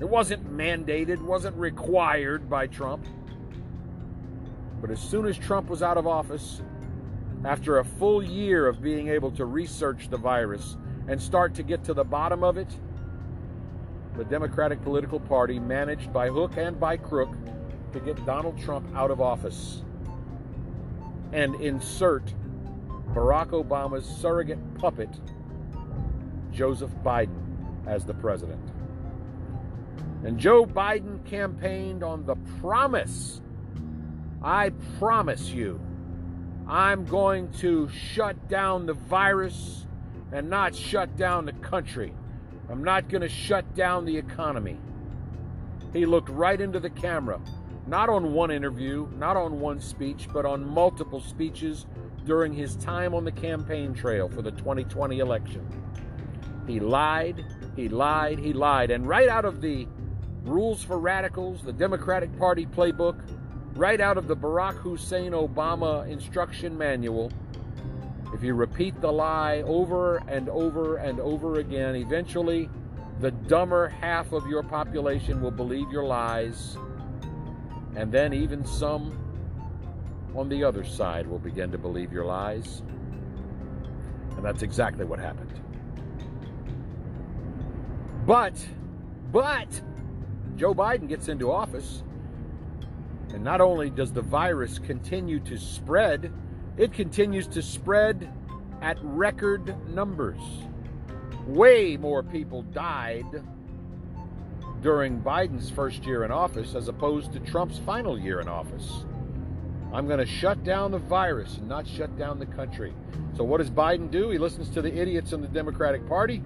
It 0.00 0.08
wasn't 0.08 0.44
mandated, 0.52 1.22
wasn't 1.22 1.54
required 1.54 2.50
by 2.50 2.66
Trump. 2.66 3.06
But 4.86 4.92
as 4.92 5.00
soon 5.00 5.26
as 5.26 5.36
Trump 5.36 5.68
was 5.68 5.82
out 5.82 5.96
of 5.96 6.06
office, 6.06 6.62
after 7.44 7.78
a 7.78 7.84
full 7.84 8.22
year 8.22 8.68
of 8.68 8.80
being 8.80 9.08
able 9.08 9.32
to 9.32 9.44
research 9.44 10.08
the 10.10 10.16
virus 10.16 10.76
and 11.08 11.20
start 11.20 11.56
to 11.56 11.64
get 11.64 11.82
to 11.86 11.92
the 11.92 12.04
bottom 12.04 12.44
of 12.44 12.56
it, 12.56 12.68
the 14.16 14.22
Democratic 14.22 14.80
political 14.84 15.18
party 15.18 15.58
managed 15.58 16.12
by 16.12 16.28
hook 16.28 16.52
and 16.56 16.78
by 16.78 16.96
crook 16.96 17.34
to 17.94 17.98
get 17.98 18.24
Donald 18.24 18.56
Trump 18.60 18.86
out 18.94 19.10
of 19.10 19.20
office 19.20 19.82
and 21.32 21.56
insert 21.56 22.32
Barack 23.08 23.48
Obama's 23.48 24.06
surrogate 24.06 24.60
puppet, 24.76 25.10
Joseph 26.52 26.92
Biden, 27.04 27.42
as 27.88 28.04
the 28.04 28.14
president. 28.14 28.62
And 30.22 30.38
Joe 30.38 30.64
Biden 30.64 31.24
campaigned 31.24 32.04
on 32.04 32.24
the 32.24 32.36
promise 32.60 33.40
I 34.46 34.70
promise 35.00 35.48
you, 35.48 35.80
I'm 36.68 37.04
going 37.04 37.50
to 37.54 37.88
shut 37.88 38.48
down 38.48 38.86
the 38.86 38.94
virus 38.94 39.86
and 40.30 40.48
not 40.48 40.72
shut 40.72 41.16
down 41.16 41.46
the 41.46 41.52
country. 41.52 42.14
I'm 42.70 42.84
not 42.84 43.08
going 43.08 43.22
to 43.22 43.28
shut 43.28 43.74
down 43.74 44.04
the 44.04 44.16
economy. 44.16 44.78
He 45.92 46.06
looked 46.06 46.28
right 46.28 46.60
into 46.60 46.78
the 46.78 46.90
camera, 46.90 47.40
not 47.88 48.08
on 48.08 48.34
one 48.34 48.52
interview, 48.52 49.08
not 49.16 49.36
on 49.36 49.58
one 49.58 49.80
speech, 49.80 50.28
but 50.32 50.46
on 50.46 50.64
multiple 50.64 51.20
speeches 51.20 51.86
during 52.24 52.52
his 52.52 52.76
time 52.76 53.14
on 53.14 53.24
the 53.24 53.32
campaign 53.32 53.94
trail 53.94 54.28
for 54.28 54.42
the 54.42 54.52
2020 54.52 55.18
election. 55.18 55.66
He 56.68 56.78
lied, 56.78 57.44
he 57.74 57.88
lied, 57.88 58.38
he 58.38 58.52
lied. 58.52 58.92
And 58.92 59.08
right 59.08 59.28
out 59.28 59.44
of 59.44 59.60
the 59.60 59.88
Rules 60.44 60.84
for 60.84 61.00
Radicals, 61.00 61.62
the 61.62 61.72
Democratic 61.72 62.38
Party 62.38 62.64
playbook, 62.64 63.20
right 63.76 64.00
out 64.00 64.16
of 64.16 64.26
the 64.26 64.36
Barack 64.36 64.74
Hussein 64.76 65.32
Obama 65.32 66.08
instruction 66.08 66.76
manual, 66.76 67.30
if 68.32 68.42
you 68.42 68.54
repeat 68.54 68.98
the 69.00 69.12
lie 69.12 69.62
over 69.66 70.16
and 70.28 70.48
over 70.48 70.96
and 70.96 71.20
over 71.20 71.60
again, 71.60 71.94
eventually 71.94 72.70
the 73.20 73.30
dumber 73.30 73.88
half 73.88 74.32
of 74.32 74.46
your 74.46 74.62
population 74.62 75.40
will 75.40 75.50
believe 75.50 75.90
your 75.90 76.04
lies, 76.04 76.76
and 77.94 78.10
then 78.10 78.32
even 78.32 78.64
some 78.64 79.22
on 80.34 80.48
the 80.48 80.64
other 80.64 80.84
side 80.84 81.26
will 81.26 81.38
begin 81.38 81.70
to 81.70 81.78
believe 81.78 82.12
your 82.12 82.24
lies. 82.24 82.82
And 84.36 84.44
that's 84.44 84.62
exactly 84.62 85.04
what 85.04 85.18
happened. 85.18 85.52
But, 88.26 88.54
but, 89.32 89.80
Joe 90.56 90.74
Biden 90.74 91.08
gets 91.08 91.28
into 91.28 91.52
office 91.52 92.02
and 93.32 93.42
not 93.42 93.60
only 93.60 93.90
does 93.90 94.12
the 94.12 94.22
virus 94.22 94.78
continue 94.78 95.40
to 95.40 95.58
spread, 95.58 96.32
it 96.76 96.92
continues 96.92 97.46
to 97.48 97.62
spread 97.62 98.32
at 98.82 98.98
record 99.02 99.74
numbers. 99.88 100.40
Way 101.46 101.96
more 101.96 102.22
people 102.22 102.62
died 102.62 103.42
during 104.82 105.20
Biden's 105.20 105.70
first 105.70 106.04
year 106.04 106.24
in 106.24 106.30
office 106.30 106.74
as 106.74 106.88
opposed 106.88 107.32
to 107.32 107.40
Trump's 107.40 107.78
final 107.78 108.18
year 108.18 108.40
in 108.40 108.48
office. 108.48 109.04
I'm 109.92 110.06
going 110.06 110.18
to 110.18 110.26
shut 110.26 110.62
down 110.64 110.90
the 110.90 110.98
virus 110.98 111.56
and 111.56 111.68
not 111.68 111.86
shut 111.86 112.18
down 112.18 112.38
the 112.38 112.46
country. 112.46 112.94
So, 113.36 113.44
what 113.44 113.58
does 113.58 113.70
Biden 113.70 114.10
do? 114.10 114.30
He 114.30 114.38
listens 114.38 114.68
to 114.70 114.82
the 114.82 114.94
idiots 114.94 115.32
in 115.32 115.40
the 115.40 115.48
Democratic 115.48 116.06
Party 116.08 116.42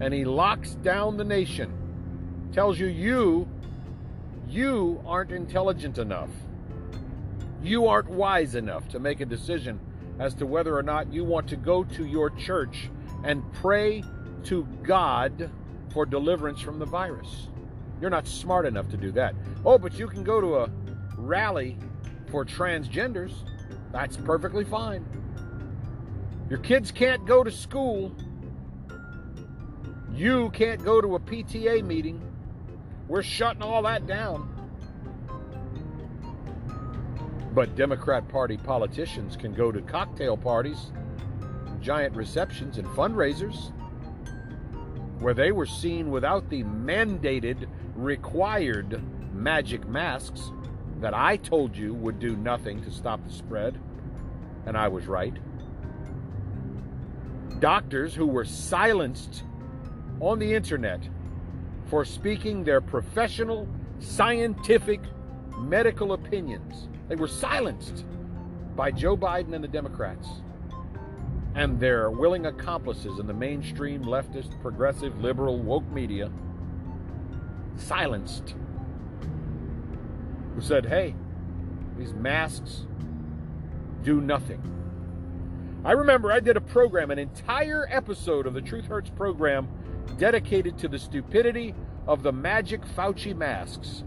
and 0.00 0.12
he 0.14 0.24
locks 0.24 0.74
down 0.76 1.16
the 1.16 1.24
nation. 1.24 1.72
Tells 2.52 2.78
you, 2.78 2.86
you 2.86 3.48
you 4.50 5.00
aren't 5.06 5.30
intelligent 5.30 5.98
enough. 5.98 6.30
You 7.62 7.86
aren't 7.86 8.10
wise 8.10 8.56
enough 8.56 8.88
to 8.88 8.98
make 8.98 9.20
a 9.20 9.26
decision 9.26 9.78
as 10.18 10.34
to 10.34 10.46
whether 10.46 10.76
or 10.76 10.82
not 10.82 11.12
you 11.12 11.24
want 11.24 11.48
to 11.48 11.56
go 11.56 11.84
to 11.84 12.04
your 12.04 12.30
church 12.30 12.90
and 13.22 13.42
pray 13.52 14.02
to 14.44 14.64
God 14.82 15.50
for 15.92 16.04
deliverance 16.04 16.60
from 16.60 16.78
the 16.78 16.86
virus. 16.86 17.48
You're 18.00 18.10
not 18.10 18.26
smart 18.26 18.66
enough 18.66 18.88
to 18.90 18.96
do 18.96 19.12
that. 19.12 19.34
Oh, 19.64 19.78
but 19.78 19.98
you 19.98 20.08
can 20.08 20.24
go 20.24 20.40
to 20.40 20.56
a 20.56 20.70
rally 21.16 21.78
for 22.30 22.44
transgenders. 22.44 23.32
That's 23.92 24.16
perfectly 24.16 24.64
fine. 24.64 25.04
Your 26.48 26.58
kids 26.58 26.90
can't 26.90 27.24
go 27.24 27.44
to 27.44 27.50
school. 27.50 28.12
You 30.12 30.50
can't 30.50 30.82
go 30.84 31.00
to 31.00 31.14
a 31.14 31.20
PTA 31.20 31.84
meeting. 31.84 32.29
We're 33.10 33.24
shutting 33.24 33.62
all 33.62 33.82
that 33.82 34.06
down. 34.06 34.48
But 37.52 37.74
Democrat 37.74 38.28
Party 38.28 38.56
politicians 38.56 39.36
can 39.36 39.52
go 39.52 39.72
to 39.72 39.82
cocktail 39.82 40.36
parties, 40.36 40.92
giant 41.80 42.14
receptions, 42.14 42.78
and 42.78 42.86
fundraisers 42.86 43.72
where 45.18 45.34
they 45.34 45.50
were 45.50 45.66
seen 45.66 46.12
without 46.12 46.48
the 46.50 46.62
mandated, 46.62 47.66
required 47.96 49.02
magic 49.34 49.88
masks 49.88 50.52
that 51.00 51.12
I 51.12 51.36
told 51.36 51.76
you 51.76 51.92
would 51.94 52.20
do 52.20 52.36
nothing 52.36 52.80
to 52.84 52.92
stop 52.92 53.24
the 53.26 53.32
spread. 53.32 53.76
And 54.66 54.76
I 54.76 54.86
was 54.86 55.08
right. 55.08 55.34
Doctors 57.58 58.14
who 58.14 58.28
were 58.28 58.44
silenced 58.44 59.42
on 60.20 60.38
the 60.38 60.54
internet 60.54 61.02
for 61.90 62.04
speaking 62.04 62.62
their 62.62 62.80
professional, 62.80 63.68
scientific, 63.98 65.00
medical 65.58 66.12
opinions. 66.12 66.88
They 67.08 67.16
were 67.16 67.26
silenced 67.28 68.06
by 68.76 68.92
Joe 68.92 69.16
Biden 69.16 69.52
and 69.52 69.62
the 69.62 69.68
Democrats 69.68 70.28
and 71.56 71.80
their 71.80 72.10
willing 72.10 72.46
accomplices 72.46 73.18
in 73.18 73.26
the 73.26 73.34
mainstream 73.34 74.04
leftist, 74.04 74.58
progressive, 74.62 75.20
liberal, 75.20 75.58
woke 75.58 75.90
media. 75.90 76.30
Silenced. 77.74 78.54
Who 80.54 80.60
said, 80.60 80.86
hey, 80.86 81.16
these 81.98 82.14
masks 82.14 82.86
do 84.04 84.20
nothing. 84.20 84.62
I 85.82 85.92
remember 85.92 86.30
I 86.30 86.40
did 86.40 86.58
a 86.58 86.60
program, 86.60 87.10
an 87.10 87.18
entire 87.18 87.86
episode 87.90 88.46
of 88.46 88.52
the 88.52 88.60
Truth 88.60 88.84
Hurts 88.84 89.08
program 89.08 89.66
dedicated 90.18 90.76
to 90.78 90.88
the 90.88 90.98
stupidity 90.98 91.74
of 92.06 92.22
the 92.22 92.32
magic 92.32 92.82
Fauci 92.82 93.34
masks. 93.34 94.04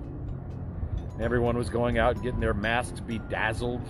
Everyone 1.19 1.57
was 1.57 1.69
going 1.69 1.97
out 1.97 2.13
and 2.13 2.23
getting 2.23 2.39
their 2.39 2.53
masks 2.53 2.99
bedazzled. 2.99 3.81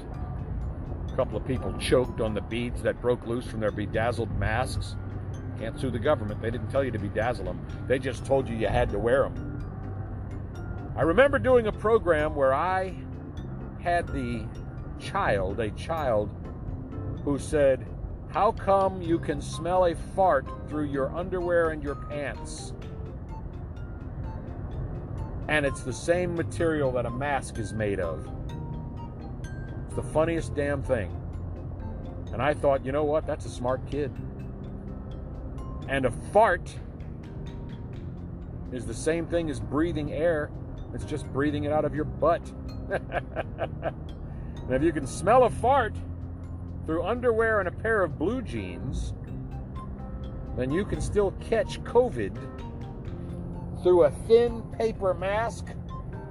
A 1.12 1.16
couple 1.18 1.36
of 1.36 1.46
people 1.46 1.74
choked 1.78 2.22
on 2.22 2.34
the 2.34 2.42
beads 2.42 2.82
that 2.84 3.02
broke 3.02 3.28
loose 3.28 3.46
from 3.46 3.60
their 3.60 3.72
bedazzled 3.72 4.32
masks. 4.40 4.96
Can't 5.60 5.78
sue 5.78 5.92
the 5.92 6.00
government. 6.00 6.42
They 6.42 6.52
didn't 6.52 6.70
tell 6.70 6.86
you 6.86 6.92
to 6.92 7.00
bedazzle 7.00 7.44
them, 7.44 7.68
they 7.88 8.00
just 8.00 8.26
told 8.26 8.48
you 8.48 8.56
you 8.56 8.68
had 8.68 8.92
to 8.92 9.00
wear 9.00 9.24
them. 9.24 9.50
I 10.96 11.02
remember 11.02 11.38
doing 11.38 11.68
a 11.68 11.72
program 11.74 12.34
where 12.34 12.54
I 12.54 12.96
had 13.82 14.08
the 14.08 14.46
child, 15.00 15.60
a 15.60 15.70
child, 15.72 16.30
who 17.24 17.40
said, 17.40 17.86
How 18.30 18.52
come 18.52 19.02
you 19.02 19.20
can 19.20 19.42
smell 19.42 19.86
a 19.86 19.96
fart 20.16 20.48
through 20.68 20.86
your 20.86 21.16
underwear 21.16 21.70
and 21.70 21.82
your 21.82 21.96
pants? 21.96 22.74
And 25.48 25.66
it's 25.66 25.82
the 25.82 25.94
same 25.94 26.36
material 26.36 26.92
that 26.94 27.06
a 27.06 27.10
mask 27.10 27.58
is 27.60 27.74
made 27.74 28.00
of. 28.00 28.28
It's 29.86 29.96
the 29.96 30.04
funniest 30.04 30.56
damn 30.56 30.82
thing. 30.82 31.20
And 32.32 32.42
I 32.42 32.54
thought, 32.54 32.86
you 32.86 32.92
know 32.92 33.04
what? 33.04 33.28
That's 33.28 33.46
a 33.46 33.50
smart 33.50 33.86
kid. 33.86 34.12
And 35.88 36.06
a 36.06 36.12
fart 36.32 36.74
is 38.72 38.86
the 38.86 38.94
same 38.94 39.28
thing 39.28 39.50
as 39.50 39.60
breathing 39.60 40.14
air. 40.14 40.50
It's 40.94 41.06
just 41.06 41.28
breathing 41.28 41.66
it 41.66 41.72
out 41.72 41.86
of 41.86 41.94
your 41.94 42.06
butt. 42.06 42.42
and 42.92 44.72
if 44.72 44.82
you 44.82 44.92
can 44.92 45.06
smell 45.06 45.44
a 45.44 45.50
fart 45.50 45.96
through 46.86 47.04
underwear 47.04 47.60
and 47.60 47.68
a 47.68 47.72
pair 47.72 48.04
of 48.04 48.18
blue 48.18 48.42
jeans, 48.42 49.14
then 50.58 50.72
you 50.72 50.86
can 50.86 51.02
still 51.02 51.32
catch 51.40 51.82
COVID 51.84 52.38
through 53.82 54.04
a 54.04 54.12
thin 54.28 54.62
paper 54.78 55.14
mask 55.14 55.68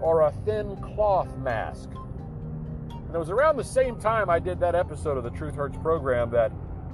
or 0.01 0.23
a 0.23 0.33
thin 0.45 0.77
cloth 0.77 1.37
mask. 1.39 1.91
And 2.91 3.15
it 3.15 3.19
was 3.19 3.31
around 3.31 3.57
the 3.57 3.65
same 3.65 3.99
time 3.99 4.31
I 4.31 4.39
did 4.39 4.59
that 4.61 4.75
episode 4.75 5.19
of 5.19 5.25
the 5.25 5.31
Truth 5.31 5.55
Hurts 5.55 5.77
program 5.79 6.31
that 6.31 6.53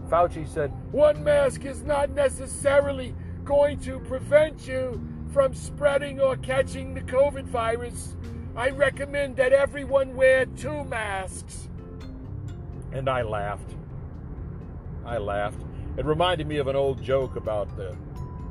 Fauci 0.08 0.48
said, 0.48 0.72
one 0.90 1.22
mask 1.22 1.64
is 1.64 1.82
not 1.82 2.10
necessarily 2.10 3.14
going 3.44 3.78
to 3.80 3.98
prevent 4.00 4.66
you 4.66 5.00
from 5.32 5.54
spreading 5.54 6.20
or 6.20 6.36
catching 6.36 6.94
the 6.94 7.02
COVID 7.02 7.44
virus. 7.44 8.16
I 8.56 8.70
recommend 8.70 9.36
that 9.36 9.52
everyone 9.52 10.16
wear 10.16 10.46
two 10.46 10.84
masks. 10.84 11.68
And 12.92 13.08
I 13.08 13.22
laughed. 13.22 13.74
I 15.04 15.18
laughed. 15.18 15.62
It 15.96 16.04
reminded 16.04 16.46
me 16.46 16.58
of 16.58 16.68
an 16.68 16.76
old 16.76 17.02
joke 17.02 17.36
about 17.36 17.76
the 17.76 17.96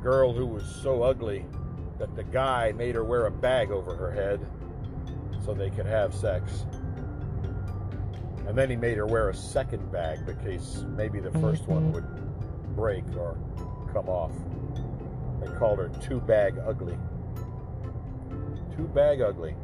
girl 0.01 0.33
who 0.33 0.45
was 0.45 0.63
so 0.81 1.03
ugly 1.03 1.45
that 1.99 2.15
the 2.15 2.23
guy 2.23 2.71
made 2.73 2.95
her 2.95 3.03
wear 3.03 3.25
a 3.25 3.31
bag 3.31 3.71
over 3.71 3.95
her 3.95 4.11
head 4.11 4.45
so 5.43 5.53
they 5.53 5.69
could 5.69 5.85
have 5.85 6.13
sex. 6.13 6.65
And 8.47 8.57
then 8.57 8.69
he 8.69 8.75
made 8.75 8.97
her 8.97 9.05
wear 9.05 9.29
a 9.29 9.35
second 9.35 9.91
bag 9.91 10.25
because 10.25 10.85
maybe 10.95 11.19
the 11.19 11.31
first 11.39 11.67
one 11.67 11.83
mm-hmm. 11.83 11.93
would 11.93 12.75
break 12.75 13.03
or 13.17 13.37
come 13.91 14.07
off. 14.07 14.31
They 15.41 15.51
called 15.57 15.79
her 15.79 15.89
two 16.01 16.21
bag 16.21 16.55
ugly. 16.65 16.97
Two 18.75 18.87
bag 18.87 19.21
ugly. 19.21 19.55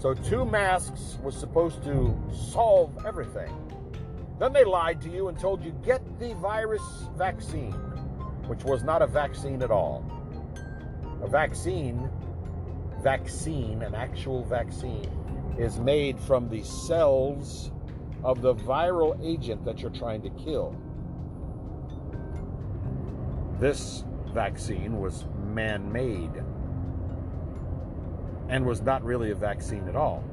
So 0.00 0.14
two 0.14 0.44
masks 0.44 1.18
was 1.22 1.36
supposed 1.36 1.82
to 1.84 2.18
solve 2.32 3.06
everything. 3.06 3.50
Then 4.40 4.54
they 4.54 4.64
lied 4.64 5.02
to 5.02 5.10
you 5.10 5.28
and 5.28 5.38
told 5.38 5.62
you 5.62 5.72
get 5.84 6.00
the 6.18 6.34
virus 6.36 6.82
vaccine, 7.14 7.74
which 8.46 8.64
was 8.64 8.82
not 8.82 9.02
a 9.02 9.06
vaccine 9.06 9.62
at 9.62 9.70
all. 9.70 10.02
A 11.22 11.28
vaccine, 11.28 12.08
vaccine, 13.02 13.82
an 13.82 13.94
actual 13.94 14.42
vaccine, 14.44 15.10
is 15.58 15.78
made 15.78 16.18
from 16.18 16.48
the 16.48 16.62
cells 16.62 17.70
of 18.24 18.40
the 18.40 18.54
viral 18.54 19.14
agent 19.22 19.62
that 19.66 19.80
you're 19.80 19.90
trying 19.90 20.22
to 20.22 20.30
kill. 20.30 20.74
This 23.58 24.04
vaccine 24.32 25.00
was 25.00 25.26
man 25.52 25.92
made 25.92 26.32
and 28.48 28.64
was 28.64 28.80
not 28.80 29.04
really 29.04 29.32
a 29.32 29.34
vaccine 29.34 29.86
at 29.86 29.96
all. 29.96 30.24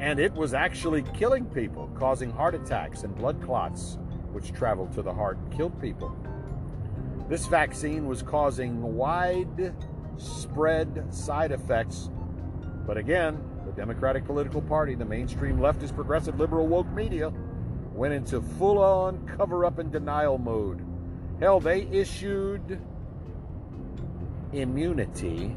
And 0.00 0.18
it 0.18 0.32
was 0.32 0.54
actually 0.54 1.02
killing 1.14 1.44
people, 1.44 1.90
causing 1.94 2.30
heart 2.30 2.54
attacks 2.54 3.02
and 3.02 3.14
blood 3.14 3.40
clots, 3.42 3.98
which 4.32 4.50
traveled 4.50 4.94
to 4.94 5.02
the 5.02 5.12
heart 5.12 5.36
and 5.36 5.52
killed 5.52 5.78
people. 5.78 6.16
This 7.28 7.46
vaccine 7.46 8.06
was 8.06 8.22
causing 8.22 8.80
wide 8.80 9.74
spread 10.16 11.12
side 11.14 11.52
effects. 11.52 12.08
But 12.86 12.96
again, 12.96 13.44
the 13.66 13.72
Democratic 13.72 14.24
political 14.24 14.62
party, 14.62 14.94
the 14.94 15.04
mainstream 15.04 15.58
leftist, 15.58 15.94
progressive, 15.94 16.40
liberal, 16.40 16.66
woke 16.66 16.90
media, 16.92 17.30
went 17.92 18.14
into 18.14 18.40
full 18.40 18.78
on 18.78 19.28
cover 19.36 19.66
up 19.66 19.78
and 19.78 19.92
denial 19.92 20.38
mode. 20.38 20.82
Hell, 21.40 21.60
they 21.60 21.82
issued 21.92 22.80
immunity 24.52 25.54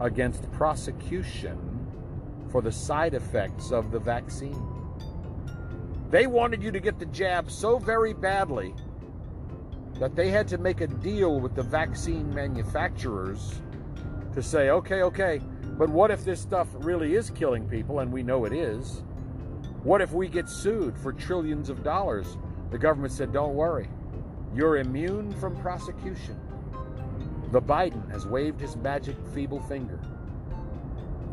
against 0.00 0.52
prosecution 0.52 1.69
for 2.50 2.62
the 2.62 2.72
side 2.72 3.14
effects 3.14 3.70
of 3.70 3.90
the 3.90 3.98
vaccine. 3.98 4.62
They 6.10 6.26
wanted 6.26 6.62
you 6.62 6.72
to 6.72 6.80
get 6.80 6.98
the 6.98 7.06
jab 7.06 7.50
so 7.50 7.78
very 7.78 8.12
badly 8.12 8.74
that 10.00 10.16
they 10.16 10.30
had 10.30 10.48
to 10.48 10.58
make 10.58 10.80
a 10.80 10.86
deal 10.86 11.40
with 11.40 11.54
the 11.54 11.62
vaccine 11.62 12.34
manufacturers 12.34 13.60
to 14.34 14.42
say, 14.42 14.70
okay, 14.70 15.02
okay, 15.02 15.40
but 15.78 15.88
what 15.88 16.10
if 16.10 16.24
this 16.24 16.40
stuff 16.40 16.68
really 16.74 17.14
is 17.14 17.30
killing 17.30 17.68
people, 17.68 18.00
and 18.00 18.12
we 18.12 18.22
know 18.22 18.44
it 18.44 18.52
is? 18.52 19.02
What 19.82 20.00
if 20.00 20.12
we 20.12 20.28
get 20.28 20.48
sued 20.48 20.98
for 20.98 21.12
trillions 21.12 21.70
of 21.70 21.82
dollars? 21.82 22.36
The 22.70 22.78
government 22.78 23.12
said, 23.12 23.32
don't 23.32 23.54
worry, 23.54 23.88
you're 24.54 24.78
immune 24.78 25.32
from 25.34 25.56
prosecution. 25.56 26.38
The 27.50 27.62
Biden 27.62 28.10
has 28.10 28.26
waved 28.26 28.60
his 28.60 28.76
magic 28.76 29.16
feeble 29.34 29.60
finger. 29.60 29.98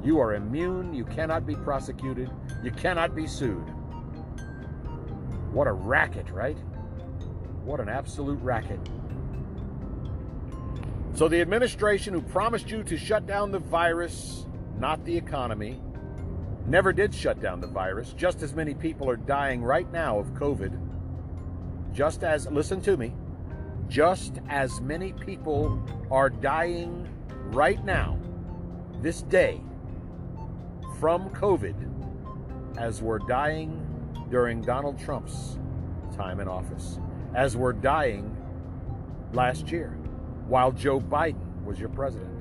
You 0.08 0.22
are 0.22 0.36
immune, 0.36 0.94
you 0.94 1.04
cannot 1.04 1.46
be 1.46 1.54
prosecuted, 1.54 2.32
you 2.64 2.72
cannot 2.72 3.14
be 3.14 3.28
sued. 3.28 3.68
What 5.52 5.68
a 5.68 5.74
racket, 5.74 6.30
right? 6.30 6.58
What 7.66 7.82
an 7.82 7.90
absolute 7.90 8.40
racket. 8.42 8.80
So, 11.14 11.28
the 11.28 11.42
administration 11.42 12.14
who 12.14 12.22
promised 12.22 12.70
you 12.70 12.84
to 12.84 12.96
shut 12.96 13.28
down 13.28 13.52
the 13.52 13.60
virus, 13.60 14.48
not 14.80 15.04
the 15.04 15.18
economy, 15.18 15.82
never 16.66 16.94
did 16.94 17.14
shut 17.14 17.42
down 17.42 17.60
the 17.60 17.68
virus. 17.68 18.14
Just 18.14 18.42
as 18.42 18.54
many 18.54 18.74
people 18.74 19.10
are 19.10 19.18
dying 19.18 19.62
right 19.62 19.92
now 19.92 20.18
of 20.20 20.28
COVID. 20.36 20.72
Just 21.92 22.24
as, 22.24 22.48
listen 22.48 22.80
to 22.84 22.96
me, 22.96 23.14
just 23.90 24.40
as 24.48 24.80
many 24.80 25.12
people 25.12 25.86
are 26.10 26.30
dying 26.30 27.10
right 27.52 27.84
now, 27.84 28.18
this 29.02 29.22
day, 29.24 29.60
from 31.00 31.30
COVID 31.30 31.76
as 32.78 33.02
were 33.02 33.20
dying 33.20 33.84
during 34.30 34.62
Donald 34.62 35.00
Trump's 35.00 35.58
time 36.16 36.40
in 36.40 36.48
office 36.48 37.00
as 37.36 37.56
were 37.56 37.74
dying 37.74 38.36
last 39.34 39.72
year 39.72 39.90
while 40.48 40.72
Joe 40.72 41.00
Biden 41.00 41.64
was 41.64 41.80
your 41.80 41.90
president. 41.90 42.34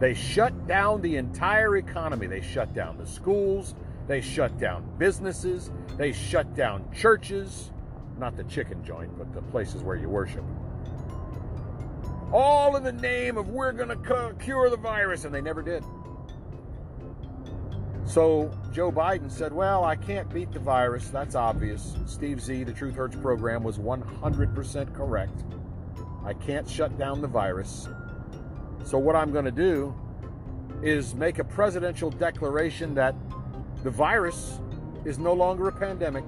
They 0.00 0.12
shut 0.14 0.66
down 0.66 1.00
the 1.00 1.16
entire 1.16 1.76
economy. 1.76 2.26
They 2.26 2.40
shut 2.40 2.74
down 2.74 2.98
the 2.98 3.06
schools. 3.06 3.74
They 4.06 4.20
shut 4.20 4.58
down 4.58 4.84
businesses. 4.98 5.70
They 5.96 6.12
shut 6.12 6.54
down 6.54 6.84
churches. 6.92 7.70
Not 8.18 8.36
the 8.36 8.44
chicken 8.44 8.84
joint, 8.84 9.16
but 9.16 9.32
the 9.32 9.42
places 9.42 9.82
where 9.82 9.96
you 9.96 10.08
worship. 10.08 10.44
All 12.32 12.76
in 12.76 12.82
the 12.82 12.92
name 12.92 13.38
of 13.38 13.50
we're 13.50 13.72
going 13.72 13.88
to 13.88 14.34
cure 14.38 14.68
the 14.68 14.76
virus, 14.76 15.24
and 15.24 15.34
they 15.34 15.40
never 15.40 15.62
did. 15.62 15.84
So 18.06 18.50
Joe 18.72 18.92
Biden 18.92 19.30
said, 19.30 19.52
Well, 19.52 19.84
I 19.84 19.96
can't 19.96 20.32
beat 20.32 20.52
the 20.52 20.60
virus. 20.60 21.08
That's 21.08 21.34
obvious. 21.34 21.96
Steve 22.06 22.40
Z, 22.40 22.64
the 22.64 22.72
Truth 22.72 22.94
Hurts 22.94 23.16
program, 23.16 23.64
was 23.64 23.78
100% 23.78 24.94
correct. 24.94 25.44
I 26.24 26.32
can't 26.32 26.68
shut 26.68 26.96
down 26.98 27.20
the 27.20 27.28
virus. 27.28 27.88
So, 28.84 28.98
what 28.98 29.16
I'm 29.16 29.32
going 29.32 29.44
to 29.44 29.50
do 29.50 29.94
is 30.82 31.14
make 31.14 31.38
a 31.38 31.44
presidential 31.44 32.10
declaration 32.10 32.94
that 32.94 33.14
the 33.82 33.90
virus 33.90 34.60
is 35.04 35.18
no 35.18 35.32
longer 35.32 35.68
a 35.68 35.72
pandemic, 35.72 36.24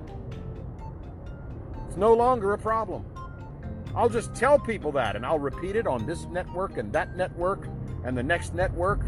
it's 1.86 1.96
no 1.96 2.12
longer 2.12 2.54
a 2.54 2.58
problem. 2.58 3.04
I'll 3.94 4.08
just 4.08 4.34
tell 4.34 4.58
people 4.58 4.92
that 4.92 5.16
and 5.16 5.24
I'll 5.24 5.38
repeat 5.38 5.74
it 5.74 5.86
on 5.86 6.06
this 6.06 6.26
network 6.26 6.76
and 6.76 6.92
that 6.92 7.16
network 7.16 7.66
and 8.04 8.16
the 8.16 8.22
next 8.22 8.54
network 8.54 9.00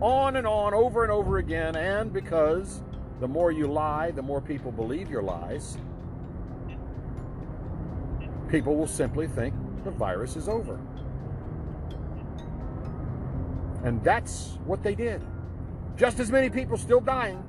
on 0.00 0.36
and 0.36 0.46
on, 0.46 0.74
over 0.74 1.02
and 1.02 1.12
over 1.12 1.38
again. 1.38 1.76
And 1.76 2.12
because 2.12 2.82
the 3.20 3.28
more 3.28 3.52
you 3.52 3.66
lie, 3.66 4.10
the 4.10 4.22
more 4.22 4.40
people 4.40 4.72
believe 4.72 5.10
your 5.10 5.22
lies, 5.22 5.76
people 8.48 8.76
will 8.76 8.86
simply 8.86 9.28
think 9.28 9.54
the 9.84 9.90
virus 9.90 10.36
is 10.36 10.48
over. 10.48 10.80
And 13.84 14.02
that's 14.04 14.58
what 14.64 14.82
they 14.82 14.94
did. 14.94 15.22
Just 15.96 16.18
as 16.18 16.30
many 16.30 16.50
people 16.50 16.76
still 16.76 17.00
dying. 17.00 17.42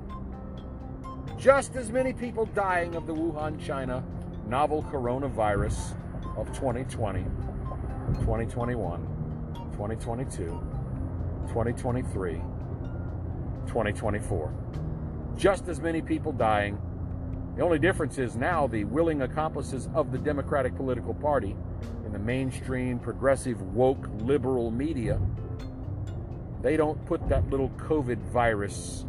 Just 1.38 1.74
as 1.76 1.90
many 1.90 2.12
people 2.12 2.46
dying 2.46 2.94
of 2.94 3.06
the 3.06 3.14
Wuhan, 3.14 3.58
China 3.64 4.04
novel 4.46 4.82
coronavirus 4.84 5.96
of 6.36 6.46
2020, 6.52 7.22
2021, 8.20 9.00
2022. 9.72 10.71
2023, 11.52 12.36
2024. 13.66 14.54
Just 15.36 15.68
as 15.68 15.80
many 15.80 16.00
people 16.00 16.32
dying. 16.32 16.80
The 17.56 17.62
only 17.62 17.78
difference 17.78 18.16
is 18.16 18.36
now 18.36 18.66
the 18.66 18.84
willing 18.84 19.20
accomplices 19.20 19.90
of 19.94 20.12
the 20.12 20.18
Democratic 20.18 20.74
political 20.74 21.12
party 21.12 21.54
in 22.06 22.12
the 22.12 22.18
mainstream, 22.18 22.98
progressive, 22.98 23.60
woke, 23.74 24.08
liberal 24.20 24.70
media, 24.70 25.20
they 26.62 26.78
don't 26.78 27.04
put 27.04 27.28
that 27.28 27.50
little 27.50 27.68
COVID 27.76 28.16
virus 28.30 29.04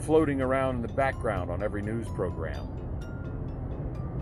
floating 0.00 0.40
around 0.40 0.76
in 0.76 0.82
the 0.82 0.92
background 0.94 1.50
on 1.50 1.62
every 1.62 1.82
news 1.82 2.06
program. 2.14 2.66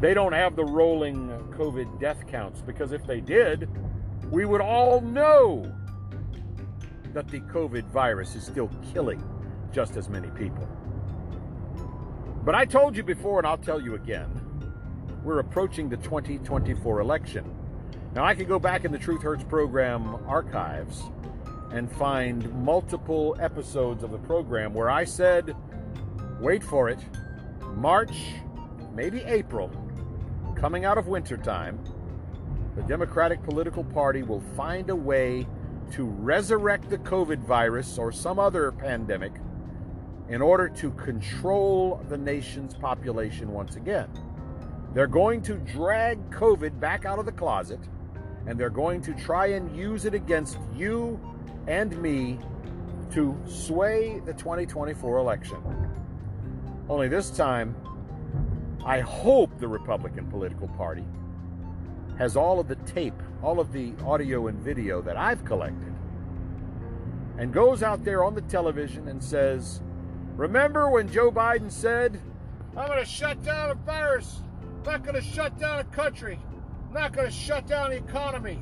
They 0.00 0.14
don't 0.14 0.32
have 0.32 0.56
the 0.56 0.64
rolling 0.64 1.28
COVID 1.56 2.00
death 2.00 2.26
counts 2.26 2.60
because 2.60 2.90
if 2.90 3.06
they 3.06 3.20
did, 3.20 3.68
we 4.32 4.46
would 4.46 4.60
all 4.60 5.00
know 5.00 5.72
that 7.12 7.28
the 7.28 7.40
COVID 7.40 7.84
virus 7.88 8.34
is 8.34 8.44
still 8.44 8.70
killing 8.92 9.22
just 9.72 9.96
as 9.96 10.08
many 10.08 10.28
people. 10.30 10.68
But 12.44 12.54
I 12.54 12.64
told 12.64 12.96
you 12.96 13.02
before, 13.02 13.38
and 13.38 13.46
I'll 13.46 13.56
tell 13.58 13.80
you 13.80 13.94
again, 13.94 14.28
we're 15.22 15.38
approaching 15.38 15.88
the 15.88 15.96
2024 15.98 17.00
election. 17.00 17.54
Now, 18.14 18.24
I 18.24 18.34
could 18.34 18.48
go 18.48 18.58
back 18.58 18.84
in 18.84 18.92
the 18.92 18.98
Truth 18.98 19.22
Hurts 19.22 19.44
program 19.44 20.16
archives 20.26 21.02
and 21.72 21.90
find 21.90 22.52
multiple 22.52 23.36
episodes 23.40 24.02
of 24.02 24.10
the 24.10 24.18
program 24.18 24.74
where 24.74 24.90
I 24.90 25.04
said, 25.04 25.56
wait 26.40 26.62
for 26.62 26.88
it, 26.88 26.98
March, 27.76 28.16
maybe 28.92 29.22
April, 29.22 29.70
coming 30.56 30.84
out 30.84 30.98
of 30.98 31.06
wintertime, 31.06 31.78
the 32.76 32.82
Democratic 32.82 33.42
political 33.42 33.84
party 33.84 34.22
will 34.22 34.42
find 34.56 34.90
a 34.90 34.96
way 34.96 35.46
to 35.92 36.04
resurrect 36.04 36.88
the 36.88 36.98
COVID 36.98 37.38
virus 37.40 37.98
or 37.98 38.12
some 38.12 38.38
other 38.38 38.72
pandemic 38.72 39.32
in 40.28 40.40
order 40.40 40.68
to 40.68 40.90
control 40.92 42.02
the 42.08 42.16
nation's 42.16 42.74
population 42.74 43.52
once 43.52 43.76
again. 43.76 44.08
They're 44.94 45.06
going 45.06 45.42
to 45.42 45.54
drag 45.54 46.30
COVID 46.30 46.80
back 46.80 47.04
out 47.04 47.18
of 47.18 47.26
the 47.26 47.32
closet 47.32 47.80
and 48.46 48.58
they're 48.58 48.70
going 48.70 49.02
to 49.02 49.14
try 49.14 49.46
and 49.48 49.74
use 49.76 50.04
it 50.04 50.14
against 50.14 50.58
you 50.74 51.20
and 51.66 51.96
me 52.00 52.38
to 53.12 53.38
sway 53.46 54.20
the 54.24 54.32
2024 54.32 55.18
election. 55.18 55.58
Only 56.88 57.08
this 57.08 57.30
time, 57.30 57.76
I 58.84 59.00
hope 59.00 59.58
the 59.60 59.68
Republican 59.68 60.26
political 60.26 60.68
party 60.68 61.04
has 62.22 62.36
all 62.36 62.60
of 62.60 62.68
the 62.68 62.76
tape, 62.76 63.20
all 63.42 63.58
of 63.58 63.72
the 63.72 63.92
audio 64.04 64.46
and 64.46 64.56
video 64.60 65.02
that 65.02 65.16
I've 65.16 65.44
collected, 65.44 65.92
and 67.36 67.52
goes 67.52 67.82
out 67.82 68.04
there 68.04 68.22
on 68.22 68.36
the 68.36 68.42
television 68.42 69.08
and 69.08 69.20
says, 69.20 69.82
Remember 70.36 70.88
when 70.88 71.10
Joe 71.10 71.32
Biden 71.32 71.68
said, 71.68 72.20
I'm 72.76 72.86
going 72.86 73.00
to 73.00 73.04
shut 73.04 73.42
down 73.42 73.72
a 73.72 73.74
virus, 73.74 74.40
not 74.86 75.02
going 75.02 75.16
to 75.16 75.20
shut 75.20 75.58
down 75.58 75.80
a 75.80 75.84
country, 75.84 76.38
not 76.92 77.12
going 77.12 77.26
to 77.26 77.32
shut 77.32 77.66
down 77.66 77.90
the 77.90 77.96
economy. 77.96 78.60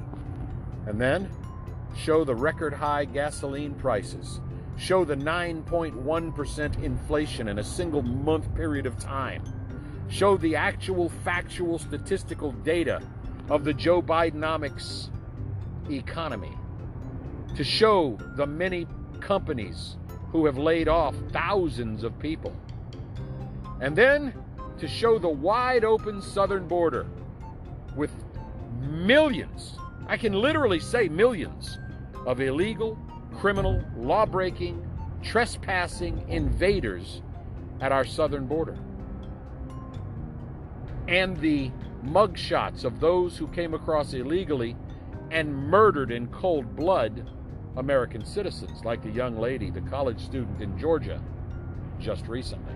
And 0.86 0.98
then 0.98 1.28
show 1.94 2.24
the 2.24 2.34
record 2.34 2.72
high 2.72 3.04
gasoline 3.04 3.74
prices, 3.74 4.40
show 4.78 5.04
the 5.04 5.16
9.1% 5.16 6.82
inflation 6.82 7.48
in 7.48 7.58
a 7.58 7.64
single 7.64 8.00
month 8.00 8.54
period 8.54 8.86
of 8.86 8.98
time 8.98 9.42
show 10.08 10.36
the 10.36 10.56
actual 10.56 11.08
factual 11.24 11.78
statistical 11.78 12.50
data 12.50 13.00
of 13.50 13.64
the 13.64 13.74
Joe 13.74 14.00
Bidenomics 14.00 15.10
economy, 15.90 16.56
to 17.56 17.64
show 17.64 18.16
the 18.36 18.46
many 18.46 18.86
companies 19.20 19.96
who 20.30 20.46
have 20.46 20.56
laid 20.56 20.88
off 20.88 21.16
thousands 21.32 22.04
of 22.04 22.16
people, 22.18 22.54
and 23.80 23.96
then 23.96 24.32
to 24.78 24.86
show 24.86 25.18
the 25.18 25.28
wide 25.28 25.84
open 25.84 26.22
southern 26.22 26.66
border 26.68 27.06
with 27.96 28.12
millions, 28.80 29.76
I 30.06 30.16
can 30.16 30.32
literally 30.32 30.78
say 30.78 31.08
millions, 31.08 31.78
of 32.26 32.40
illegal, 32.40 32.98
criminal, 33.36 33.82
law 33.96 34.26
breaking, 34.26 34.86
trespassing 35.22 36.24
invaders 36.28 37.22
at 37.80 37.92
our 37.92 38.04
southern 38.04 38.46
border. 38.46 38.78
And 41.08 41.36
the 41.38 41.72
mugshots 42.04 42.84
of 42.84 43.00
those 43.00 43.36
who 43.36 43.46
came 43.48 43.74
across 43.74 44.12
illegally 44.12 44.76
and 45.30 45.54
murdered 45.54 46.10
in 46.10 46.26
cold 46.28 46.76
blood 46.76 47.28
American 47.76 48.24
citizens, 48.24 48.84
like 48.84 49.02
the 49.02 49.10
young 49.10 49.38
lady, 49.38 49.70
the 49.70 49.80
college 49.82 50.20
student 50.20 50.60
in 50.60 50.76
Georgia, 50.78 51.22
just 51.98 52.26
recently. 52.26 52.74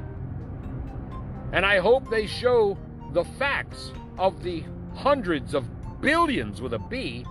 And 1.52 1.64
I 1.64 1.78
hope 1.78 2.08
they 2.10 2.26
show 2.26 2.78
the 3.12 3.24
facts 3.24 3.92
of 4.18 4.42
the 4.42 4.64
hundreds 4.94 5.54
of 5.54 5.64
billions 6.00 6.60
with 6.60 6.74
a 6.74 6.78
B 6.78 7.24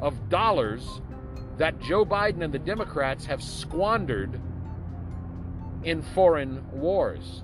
of 0.00 0.28
dollars 0.28 1.00
that 1.58 1.80
Joe 1.80 2.04
Biden 2.04 2.42
and 2.42 2.52
the 2.52 2.58
Democrats 2.58 3.26
have 3.26 3.42
squandered 3.42 4.40
in 5.84 6.02
foreign 6.02 6.68
wars. 6.72 7.42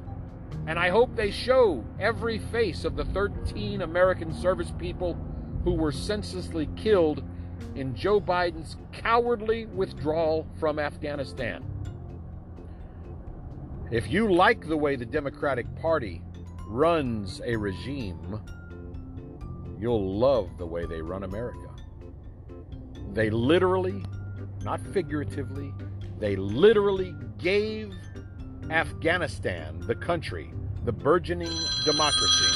And 0.67 0.79
I 0.79 0.89
hope 0.89 1.17
they 1.17 1.31
show 1.31 1.85
every 1.99 2.39
face 2.39 2.85
of 2.85 2.97
the 2.97 3.05
13 3.07 3.83
American 3.83 4.33
service 4.33 4.73
people 4.79 5.17
who 5.65 5.73
were 5.73 5.93
senselessly 5.93 6.69
killed 6.77 7.23
in 7.75 7.95
Joe 7.95 8.21
Biden's 8.21 8.77
cowardly 8.93 9.67
withdrawal 9.67 10.47
from 10.59 10.79
Afghanistan. 10.79 11.65
If 13.91 14.11
you 14.11 14.33
like 14.33 14.69
the 14.69 14.77
way 14.77 14.97
the 14.97 15.05
Democratic 15.05 15.67
Party 15.81 16.23
runs 16.67 17.41
a 17.45 17.57
regime, 17.57 18.41
you'll 19.81 20.15
love 20.17 20.51
the 20.59 20.67
way 20.67 20.87
they 20.87 21.03
run 21.03 21.25
America. 21.25 21.69
They 23.13 23.31
literally, 23.31 24.05
not 24.63 24.81
figuratively, 24.93 25.73
they 26.21 26.37
literally 26.37 27.15
gave 27.39 27.93
Afghanistan, 28.71 29.81
the 29.81 29.97
country, 29.97 30.53
the 30.85 30.93
burgeoning 30.93 31.51
democracy, 31.85 32.55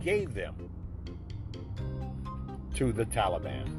gave 0.00 0.32
them 0.32 0.54
to 2.74 2.90
the 2.90 3.04
Taliban. 3.04 3.70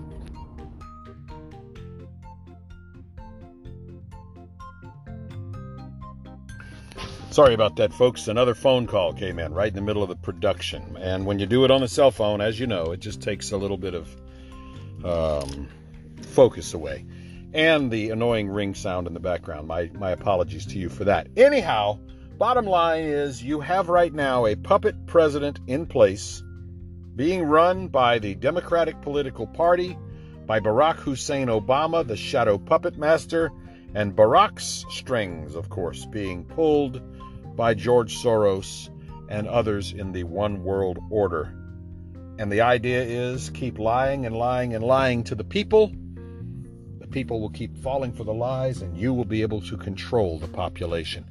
Sorry 7.31 7.55
about 7.55 7.75
that, 7.77 7.91
folks. 7.91 8.27
Another 8.27 8.53
phone 8.53 8.85
call 8.85 9.13
came 9.13 9.39
in 9.39 9.51
right 9.51 9.69
in 9.69 9.73
the 9.73 9.81
middle 9.81 10.03
of 10.03 10.09
the 10.09 10.15
production. 10.15 10.95
And 10.99 11.25
when 11.25 11.39
you 11.39 11.47
do 11.47 11.65
it 11.65 11.71
on 11.71 11.81
the 11.81 11.87
cell 11.87 12.11
phone, 12.11 12.41
as 12.41 12.59
you 12.59 12.67
know, 12.67 12.91
it 12.91 12.99
just 12.99 13.19
takes 13.19 13.51
a 13.51 13.57
little 13.57 13.77
bit 13.77 13.95
of 13.95 14.15
um, 15.03 15.67
focus 16.21 16.75
away 16.75 17.03
and 17.57 17.89
the 17.89 18.11
annoying 18.11 18.47
ring 18.47 18.75
sound 18.75 19.07
in 19.07 19.15
the 19.15 19.19
background. 19.19 19.67
My, 19.67 19.89
my 19.95 20.11
apologies 20.11 20.67
to 20.67 20.77
you 20.77 20.89
for 20.89 21.05
that. 21.05 21.27
Anyhow, 21.35 21.97
bottom 22.37 22.67
line 22.67 23.05
is 23.05 23.43
you 23.43 23.59
have 23.61 23.89
right 23.89 24.13
now 24.13 24.45
a 24.45 24.55
puppet 24.55 25.07
president 25.07 25.59
in 25.65 25.87
place 25.87 26.43
being 27.15 27.41
run 27.41 27.87
by 27.87 28.19
the 28.19 28.35
Democratic 28.35 29.01
political 29.01 29.47
party, 29.47 29.97
by 30.45 30.59
Barack 30.59 30.97
Hussein 30.97 31.47
Obama, 31.47 32.07
the 32.07 32.15
shadow 32.15 32.59
puppet 32.59 32.95
master, 32.95 33.51
and 33.95 34.15
Barack's 34.15 34.85
strings, 34.91 35.55
of 35.55 35.67
course, 35.67 36.05
being 36.05 36.45
pulled 36.45 37.01
by 37.55 37.73
George 37.73 38.21
Soros 38.21 38.91
and 39.29 39.47
others 39.47 39.93
in 39.93 40.11
the 40.11 40.25
one 40.25 40.63
world 40.63 40.99
order. 41.09 41.51
And 42.37 42.51
the 42.51 42.61
idea 42.61 43.01
is 43.01 43.49
keep 43.49 43.79
lying 43.79 44.27
and 44.27 44.35
lying 44.35 44.75
and 44.75 44.83
lying 44.83 45.23
to 45.23 45.33
the 45.33 45.43
people 45.43 45.91
people 47.17 47.41
will 47.41 47.49
keep 47.49 47.75
falling 47.75 48.11
for 48.11 48.23
the 48.23 48.33
lies, 48.33 48.83
and 48.83 48.95
you 48.95 49.11
will 49.11 49.25
be 49.25 49.41
able 49.41 49.59
to 49.59 49.75
control 49.75 50.37
the 50.37 50.47
population. 50.47 51.25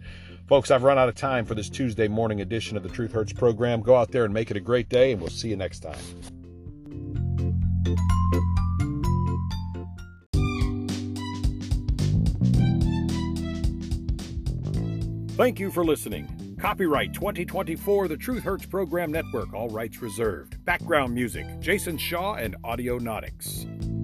Folks, 0.48 0.72
I've 0.72 0.82
run 0.82 0.98
out 0.98 1.08
of 1.08 1.14
time 1.14 1.44
for 1.44 1.54
this 1.54 1.70
Tuesday 1.70 2.08
morning 2.08 2.40
edition 2.40 2.76
of 2.76 2.82
the 2.82 2.88
Truth 2.88 3.12
Hurts 3.12 3.32
program. 3.32 3.82
Go 3.82 3.94
out 3.94 4.10
there 4.10 4.24
and 4.24 4.34
make 4.34 4.50
it 4.50 4.56
a 4.56 4.60
great 4.60 4.88
day, 4.88 5.12
and 5.12 5.20
we'll 5.20 5.30
see 5.30 5.48
you 5.48 5.54
next 5.54 5.84
time. 5.84 5.94
Thank 15.36 15.60
you 15.60 15.70
for 15.70 15.84
listening. 15.84 16.56
Copyright 16.60 17.14
2024 17.14 18.08
The 18.08 18.16
Truth 18.16 18.42
Hurts 18.42 18.66
Program 18.66 19.12
Network, 19.12 19.54
all 19.54 19.68
rights 19.68 20.02
reserved. 20.02 20.64
Background 20.64 21.14
music 21.14 21.46
Jason 21.60 21.96
Shaw 21.96 22.34
and 22.34 22.56
Audionautix. 22.64 23.95